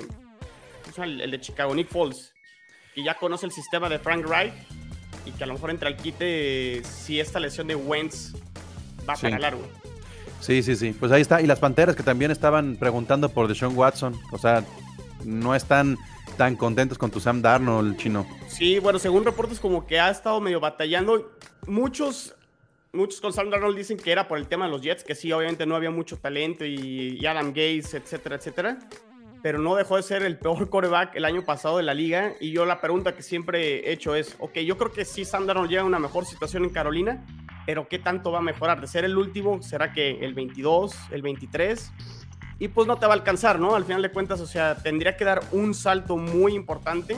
[0.97, 2.33] el, el de Chicago, Nick Foles.
[2.93, 4.53] Que ya conoce el sistema de Frank Reich.
[5.25, 8.33] Y que a lo mejor entra al quite si esta lesión de Wentz
[9.07, 9.23] va Sí.
[9.23, 9.67] para largo.
[10.41, 10.93] Sí, sí, sí.
[10.99, 11.41] Pues ahí está.
[11.41, 14.19] Y las Panteras que también estaban preguntando por Deshaun Watson.
[14.31, 14.65] O sea,
[15.23, 15.97] no están
[16.37, 18.25] tan contentos con tu Sam Darnold, chino.
[18.47, 21.31] Sí, bueno, según reportes como que ha estado medio batallando.
[21.67, 22.35] Muchos,
[22.91, 25.31] muchos con Sam Darnold dicen que era por el tema de los Jets, que sí,
[25.31, 28.79] obviamente no había mucho talento y, y Adam Gates, etcétera, etcétera.
[29.43, 32.33] Pero no dejó de ser el peor coreback el año pasado de la liga.
[32.39, 35.45] Y yo la pregunta que siempre he hecho es, ok, yo creo que sí Sam
[35.45, 37.25] Darnold llega a una mejor situación en Carolina,
[37.65, 38.81] pero ¿qué tanto va a mejorar?
[38.81, 39.61] ¿De ser el último?
[39.61, 41.91] ¿Será que el 22, el 23?
[42.59, 43.75] Y pues no te va a alcanzar, ¿no?
[43.75, 47.17] Al final de cuentas, o sea, tendría que dar un salto muy importante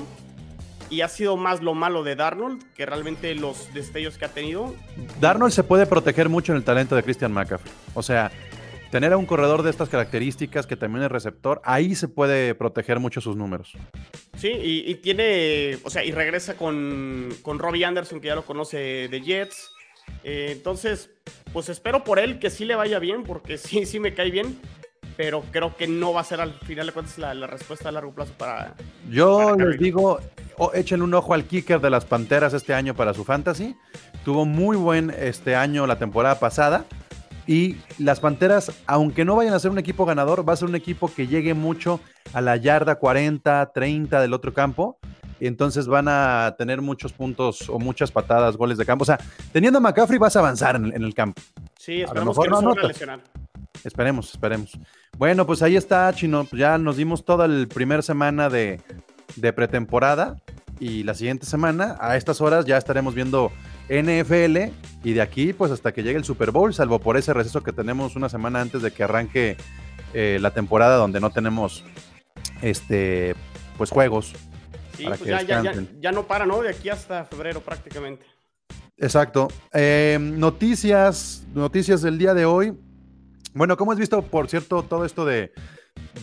[0.90, 4.74] y ha sido más lo malo de Darnold que realmente los destellos que ha tenido.
[5.20, 7.74] Darnold se puede proteger mucho en el talento de Christian McCaffrey.
[7.94, 8.32] O sea,
[8.94, 13.00] tener a un corredor de estas características que también es receptor, ahí se puede proteger
[13.00, 13.74] mucho sus números.
[14.38, 18.46] Sí, y, y tiene, o sea, y regresa con, con Robbie Anderson, que ya lo
[18.46, 19.73] conoce de Jets.
[20.24, 21.10] Eh, entonces,
[21.52, 24.58] pues espero por él que sí le vaya bien, porque sí, sí me cae bien,
[25.18, 27.92] pero creo que no va a ser al final de cuentas la, la respuesta a
[27.92, 28.76] largo plazo para...
[29.10, 30.20] Yo Para les digo,
[30.58, 33.76] o- échenle un ojo al kicker de las Panteras este año para su fantasy.
[34.26, 36.86] Tuvo muy buen este año la temporada pasada.
[37.46, 40.76] Y las Panteras, aunque no vayan a ser un equipo ganador, va a ser un
[40.76, 42.00] equipo que llegue mucho
[42.32, 44.98] a la yarda 40, 30 del otro campo.
[45.44, 49.04] Y entonces van a tener muchos puntos o muchas patadas, goles de campo.
[49.04, 49.20] O sea,
[49.52, 51.42] teniendo a McCaffrey vas a avanzar en, en el campo.
[51.78, 53.20] Sí, lo esperemos mejor que no, se van a lesionar.
[53.84, 54.80] Esperemos, esperemos.
[55.18, 56.46] Bueno, pues ahí está, Chino.
[56.46, 58.80] Pues Ya nos dimos toda la primera semana de,
[59.36, 60.38] de pretemporada
[60.80, 63.52] y la siguiente semana, a estas horas, ya estaremos viendo
[63.90, 64.72] NFL
[65.04, 67.74] y de aquí, pues hasta que llegue el Super Bowl, salvo por ese receso que
[67.74, 69.58] tenemos una semana antes de que arranque
[70.14, 71.84] eh, la temporada donde no tenemos
[72.62, 73.36] este
[73.78, 74.34] pues juegos.
[74.98, 76.02] Sí, Para pues que ya, ya, ya, descansen.
[76.02, 76.62] ya no para, ¿no?
[76.62, 78.26] De aquí hasta febrero prácticamente.
[78.98, 79.48] Exacto.
[79.74, 82.74] Eh, noticias, noticias del día de hoy.
[83.54, 85.52] Bueno, ¿cómo has visto, por cierto, todo esto de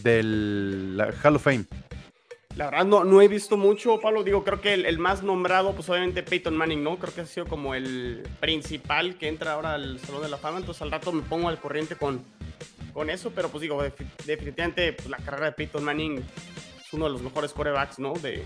[0.03, 1.65] del la Hall of Fame?
[2.57, 4.25] La verdad no, no he visto mucho, Pablo.
[4.25, 6.97] Digo, creo que el, el más nombrado, pues obviamente Peyton Manning, ¿no?
[6.97, 10.59] Creo que ha sido como el principal que entra ahora al Salón de la Fama.
[10.59, 12.23] Entonces al rato me pongo al corriente con,
[12.93, 13.31] con eso.
[13.35, 16.23] Pero pues digo, defi- definitivamente pues, la carrera de Peyton Manning
[16.91, 18.15] es uno de los mejores corebacks, ¿no?
[18.15, 18.45] De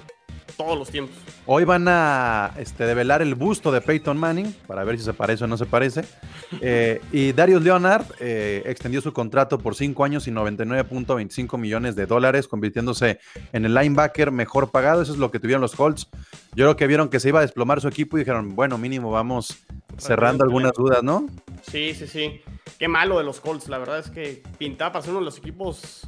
[0.59, 1.17] todos los tiempos.
[1.47, 5.45] Hoy van a este, develar el busto de Peyton Manning para ver si se parece
[5.45, 6.05] o no se parece.
[6.61, 12.07] Eh, y Darius Leonard eh, extendió su contrato por 5 años y 99.25 millones de
[12.07, 13.19] dólares, convirtiéndose
[13.53, 15.03] en el linebacker mejor pagado.
[15.03, 16.09] Eso es lo que tuvieron los Colts.
[16.55, 19.11] Yo creo que vieron que se iba a desplomar su equipo y dijeron, bueno, mínimo
[19.11, 19.65] vamos
[19.99, 21.27] cerrando algunas dudas, ¿no?
[21.63, 22.41] Sí, sí, sí.
[22.79, 23.69] Qué malo de los Colts.
[23.69, 26.07] La verdad es que pintaba para ser uno de los equipos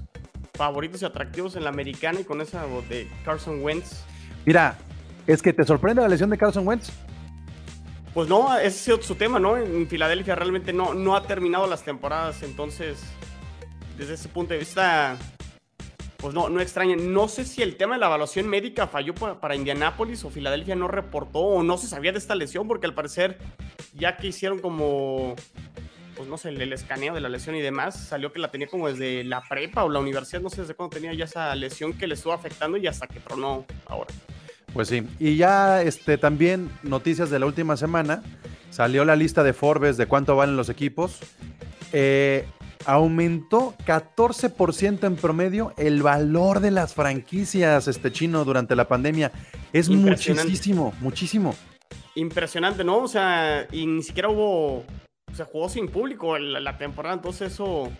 [0.57, 4.05] favoritos y atractivos en la americana y con esa de Carson Wentz.
[4.45, 4.77] Mira,
[5.27, 6.91] es que te sorprende la lesión de Carson Wentz.
[8.15, 9.59] Pues no, ese ha sido su tema, ¿no?
[9.59, 12.99] En Filadelfia realmente no, no ha terminado las temporadas, entonces,
[13.99, 15.19] desde ese punto de vista,
[16.17, 16.97] pues no, no extraña.
[16.97, 20.75] No sé si el tema de la evaluación médica falló para, para Indianápolis o Filadelfia
[20.75, 23.39] no reportó o no se sabía de esta lesión, porque al parecer,
[23.93, 25.37] ya que hicieron como,
[26.17, 28.69] pues no sé, el, el escaneo de la lesión y demás, salió que la tenía
[28.69, 31.93] como desde la prepa o la universidad, no sé desde cuándo tenía ya esa lesión
[31.93, 34.13] que le estuvo afectando y hasta que tronó ahora.
[34.73, 38.23] Pues sí, y ya este, también noticias de la última semana,
[38.71, 41.21] salió la lista de Forbes de cuánto valen los equipos.
[41.93, 42.47] Eh,
[42.85, 49.33] aumentó 14% en promedio el valor de las franquicias este chino durante la pandemia.
[49.73, 51.55] Es muchísimo, muchísimo.
[52.15, 52.99] impresionante, ¿no?
[52.99, 54.85] O sea, y ni siquiera hubo,
[55.31, 57.91] o sea, jugó sin público la, la temporada, entonces eso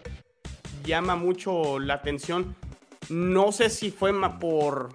[0.85, 2.55] llama mucho la atención.
[3.09, 4.95] No sé si fue por,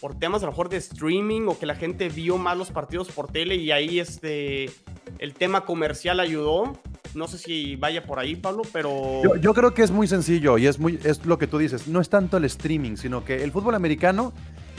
[0.00, 3.08] por temas a lo mejor de streaming o que la gente vio más los partidos
[3.08, 4.70] por tele y ahí este,
[5.18, 6.78] el tema comercial ayudó.
[7.14, 9.22] No sé si vaya por ahí, Pablo, pero...
[9.24, 11.88] Yo, yo creo que es muy sencillo y es, muy, es lo que tú dices.
[11.88, 14.32] No es tanto el streaming, sino que el fútbol americano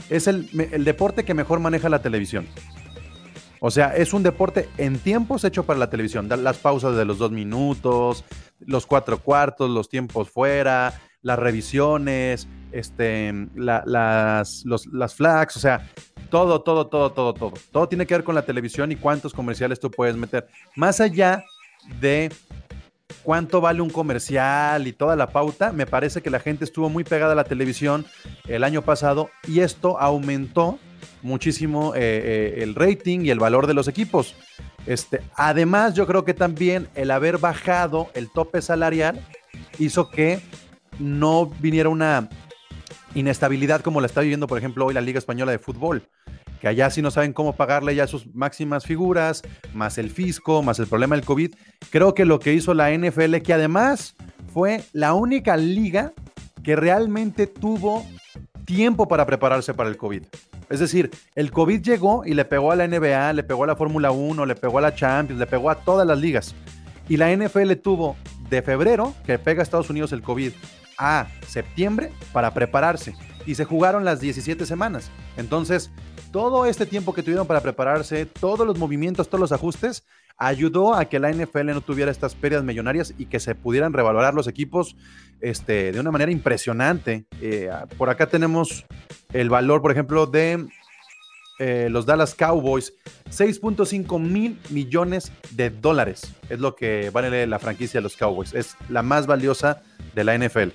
[0.08, 2.46] es el, el deporte que mejor maneja la televisión.
[3.60, 6.28] O sea, es un deporte en tiempos hecho para la televisión.
[6.28, 8.24] Las pausas de los dos minutos,
[8.60, 15.60] los cuatro cuartos, los tiempos fuera, las revisiones, este, la- las, los- las flags, o
[15.60, 15.86] sea,
[16.30, 17.52] todo, todo, todo, todo, todo.
[17.70, 20.48] Todo tiene que ver con la televisión y cuántos comerciales tú puedes meter.
[20.76, 21.44] Más allá
[22.00, 22.32] de
[23.22, 27.04] cuánto vale un comercial y toda la pauta, me parece que la gente estuvo muy
[27.04, 28.06] pegada a la televisión
[28.46, 30.78] el año pasado y esto aumentó
[31.22, 34.34] muchísimo eh, eh, el rating y el valor de los equipos.
[34.86, 39.20] Este, además, yo creo que también el haber bajado el tope salarial
[39.78, 40.40] hizo que
[40.98, 42.28] no viniera una
[43.14, 46.02] inestabilidad como la está viviendo, por ejemplo, hoy la Liga Española de Fútbol,
[46.60, 49.42] que allá sí no saben cómo pagarle ya sus máximas figuras,
[49.74, 51.54] más el fisco, más el problema del COVID.
[51.90, 54.14] Creo que lo que hizo la NFL, que además
[54.52, 56.12] fue la única liga
[56.62, 58.06] que realmente tuvo
[58.64, 60.24] tiempo para prepararse para el COVID.
[60.70, 63.76] Es decir, el COVID llegó y le pegó a la NBA, le pegó a la
[63.76, 66.54] Fórmula 1, le pegó a la Champions, le pegó a todas las ligas.
[67.08, 68.16] Y la NFL tuvo
[68.48, 70.52] de febrero, que pega a Estados Unidos el COVID,
[70.96, 73.16] a septiembre para prepararse.
[73.46, 75.10] Y se jugaron las 17 semanas.
[75.36, 75.90] Entonces,
[76.30, 80.04] todo este tiempo que tuvieron para prepararse, todos los movimientos, todos los ajustes,
[80.36, 84.34] ayudó a que la NFL no tuviera estas pérdidas millonarias y que se pudieran revalorar
[84.34, 84.96] los equipos
[85.40, 87.26] este, de una manera impresionante.
[87.40, 88.86] Eh, por acá tenemos
[89.32, 90.66] el valor, por ejemplo, de
[91.58, 92.94] eh, los Dallas Cowboys,
[93.30, 98.54] 6.5 mil millones de dólares es lo que vale la franquicia de los Cowboys.
[98.54, 99.82] Es la más valiosa
[100.14, 100.70] de la NFL.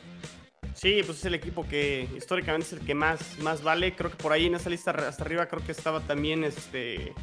[0.75, 3.95] Sí, pues es el equipo que históricamente es el que más, más vale.
[3.95, 7.13] Creo que por ahí en esa lista hasta arriba creo que estaba también este...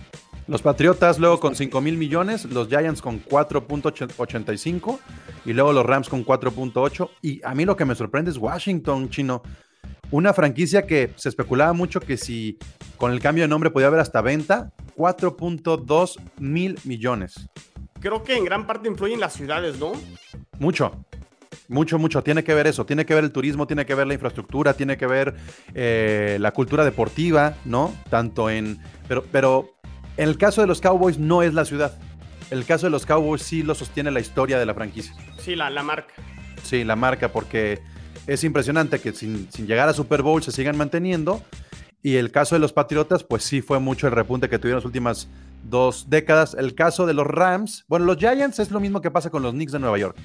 [0.48, 4.98] Los Patriotas luego con 5 mil millones, los Giants con 4.85
[5.44, 7.10] y luego los Rams con 4.8.
[7.22, 9.42] Y a mí lo que me sorprende es Washington, chino.
[10.12, 12.58] Una franquicia que se especulaba mucho que si
[12.98, 17.48] con el cambio de nombre podía haber hasta venta, 4.2 mil millones.
[17.98, 19.92] Creo que en gran parte influyen las ciudades, ¿no?
[20.58, 21.02] Mucho,
[21.68, 22.22] mucho, mucho.
[22.22, 22.84] Tiene que ver eso.
[22.84, 25.34] Tiene que ver el turismo, tiene que ver la infraestructura, tiene que ver
[25.72, 27.94] eh, la cultura deportiva, ¿no?
[28.10, 28.80] Tanto en.
[29.08, 29.76] Pero, pero
[30.18, 31.98] en el caso de los Cowboys no es la ciudad.
[32.50, 35.14] El caso de los Cowboys sí lo sostiene la historia de la franquicia.
[35.38, 36.12] Sí, la, la marca.
[36.62, 37.80] Sí, la marca, porque
[38.26, 41.42] es impresionante que sin, sin, llegar a Super Bowl se sigan manteniendo.
[42.02, 44.84] Y el caso de los Patriotas, pues sí fue mucho el repunte que tuvieron las
[44.84, 45.28] últimas
[45.62, 46.54] dos décadas.
[46.54, 49.52] El caso de los Rams, bueno, los Giants es lo mismo que pasa con los
[49.52, 50.16] Knicks de Nueva York.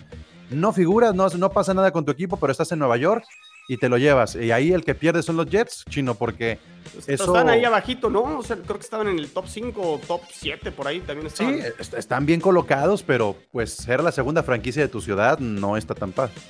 [0.50, 3.26] No figuras, no, no pasa nada con tu equipo, pero estás en Nueva York
[3.68, 4.36] y te lo llevas.
[4.36, 6.58] Y ahí el que pierde son los Jets, chino, porque
[6.94, 7.26] pues, eso...
[7.26, 8.40] Están ahí abajito, ¿no?
[8.40, 11.28] O sea, creo que estaban en el top 5 o top 7 por ahí también
[11.28, 11.56] estaban.
[11.56, 15.94] Sí, están bien colocados, pero pues ser la segunda franquicia de tu ciudad no está
[15.94, 16.42] tan fácil.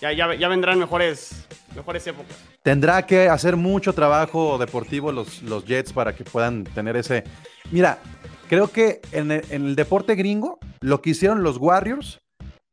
[0.00, 2.36] Ya, ya, vendrán mejores, épocas.
[2.62, 7.24] Tendrá que hacer mucho trabajo deportivo los, los Jets para que puedan tener ese...
[7.70, 7.98] Mira,
[8.48, 12.20] creo que en el, en el deporte gringo, lo que hicieron los Warriors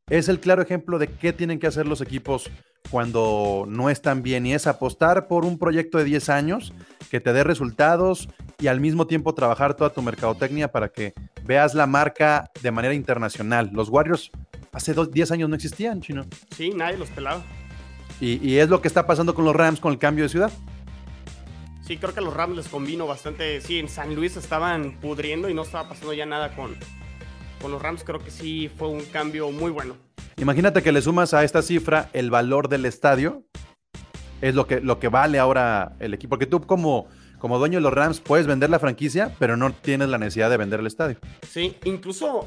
[0.08, 2.50] es el claro ejemplo de qué tienen que hacer los equipos
[2.90, 6.74] cuando no están bien y es apostar por un proyecto de 10 años
[7.10, 11.14] que te dé resultados y al mismo tiempo trabajar toda tu mercadotecnia para que
[11.44, 13.70] veas la marca de manera internacional.
[13.72, 14.30] Los Warriors
[14.72, 16.26] hace 10 años no existían, chino.
[16.56, 17.42] Sí, nadie los pelaba.
[18.20, 20.52] Y, y, es lo que está pasando con los Rams con el cambio de ciudad.
[21.82, 23.60] Sí, creo que a los Rams les convino bastante.
[23.60, 26.76] Sí, en San Luis estaban pudriendo y no estaba pasando ya nada con,
[27.60, 29.96] con los Rams creo que sí fue un cambio muy bueno.
[30.36, 33.42] Imagínate que le sumas a esta cifra el valor del estadio.
[34.40, 36.30] Es lo que, lo que vale ahora el equipo.
[36.30, 37.08] Porque tú como,
[37.38, 40.56] como dueño de los Rams puedes vender la franquicia, pero no tienes la necesidad de
[40.56, 41.18] vender el estadio.
[41.48, 42.46] Sí, incluso,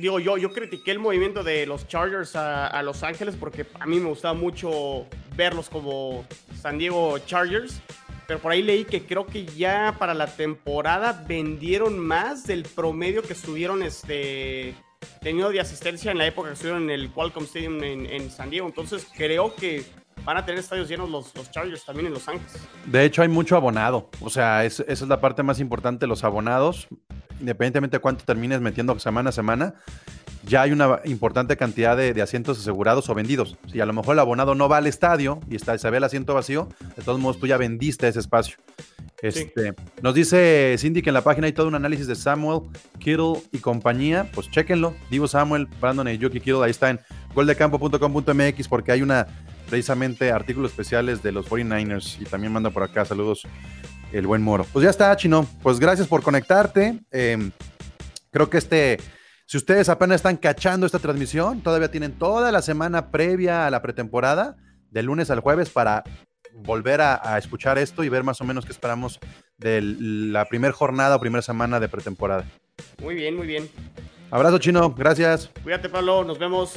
[0.00, 3.86] digo yo, yo critiqué el movimiento de los Chargers a, a Los Ángeles porque a
[3.86, 6.24] mí me gustaba mucho verlos como
[6.60, 7.80] San Diego Chargers
[8.28, 13.22] pero por ahí leí que creo que ya para la temporada vendieron más del promedio
[13.22, 14.74] que estuvieron este,
[15.22, 18.66] teniendo de asistencia en la época que estuvieron en el Qualcomm Stadium en, San Diego.
[18.66, 19.82] Entonces creo que
[20.28, 22.52] van a tener estadios llenos los, los, Chargers también en Los Ángeles.
[22.84, 24.10] De hecho, hay mucho abonado.
[24.20, 26.86] O sea, esa es la parte más importante, los abonados.
[27.40, 29.74] Independientemente de cuánto termines metiendo semana a semana,
[30.44, 33.56] ya hay una importante cantidad de, asientos asegurados o vendidos.
[33.72, 36.04] Si a lo mejor el abonado no va al estadio y está, se ve el
[36.04, 38.58] asiento vacío, de todos modos tú ya vendiste ese espacio.
[39.22, 39.72] Este,
[40.02, 42.68] Nos dice Cindy que en la página hay todo un análisis de Samuel,
[42.98, 44.30] Kittle y compañía.
[44.34, 44.94] Pues chéquenlo.
[45.10, 47.00] Divo Samuel, Brandon y Yuki Kittle, ahí está en
[47.34, 49.26] goldecampo.com.mx porque hay una
[49.68, 53.46] precisamente artículos especiales de los 49ers y también manda por acá saludos
[54.12, 54.66] el buen Moro.
[54.72, 55.46] Pues ya está, Chino.
[55.62, 56.98] Pues gracias por conectarte.
[57.10, 57.50] Em,
[58.30, 58.98] creo que este
[59.48, 63.80] si ustedes apenas están cachando esta transmisión, todavía tienen toda la semana previa a la
[63.80, 64.56] pretemporada,
[64.90, 66.04] de lunes al jueves, para
[66.52, 69.18] volver a, escuchar esto y ver más o menos qué esperamos
[69.56, 72.44] de la primera jornada o primera semana de pretemporada.
[73.00, 73.70] Muy bien, muy bien.
[74.30, 75.50] Abrazo chino, gracias.
[75.62, 76.74] Cuídate Pablo, nos vemos.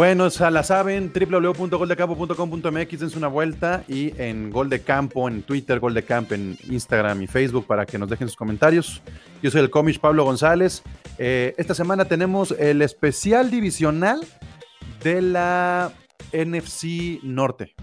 [0.00, 5.78] Bueno, ya la saben, www.goldecampo.com.mx, dense una vuelta y en Gol de Campo, en Twitter,
[5.78, 9.02] Gol de Campo, en Instagram y Facebook para que nos dejen sus comentarios.
[9.42, 10.82] Yo soy el cómic Pablo González.
[11.18, 14.26] Eh, esta semana tenemos el especial divisional
[15.04, 15.92] de la
[16.32, 17.74] NFC Norte.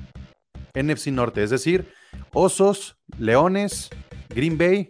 [0.74, 1.88] NFC Norte, es decir,
[2.34, 3.92] Osos, Leones,
[4.30, 4.88] Green Bay,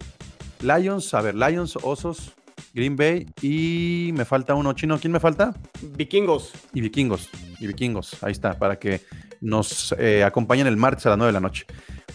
[0.62, 2.37] Lions, a ver, Lions, Osos,
[2.78, 5.00] Green Bay y me falta uno chino.
[5.00, 5.52] ¿Quién me falta?
[5.82, 6.52] Vikingos.
[6.76, 7.28] Y vikingos.
[7.60, 8.24] Y vikingos.
[8.24, 9.02] Ahí está, para que
[9.42, 11.66] nos eh, acompañen el martes a las 9 de la noche.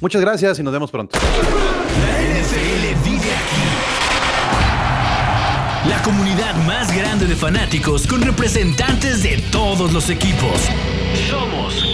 [0.01, 1.19] Muchas gracias y nos vemos pronto.
[1.19, 3.63] La NFL vive aquí.
[5.89, 10.69] La comunidad más grande de fanáticos con representantes de todos los equipos.
[11.29, 11.85] Somos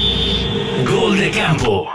[0.87, 1.89] Gol de Campo.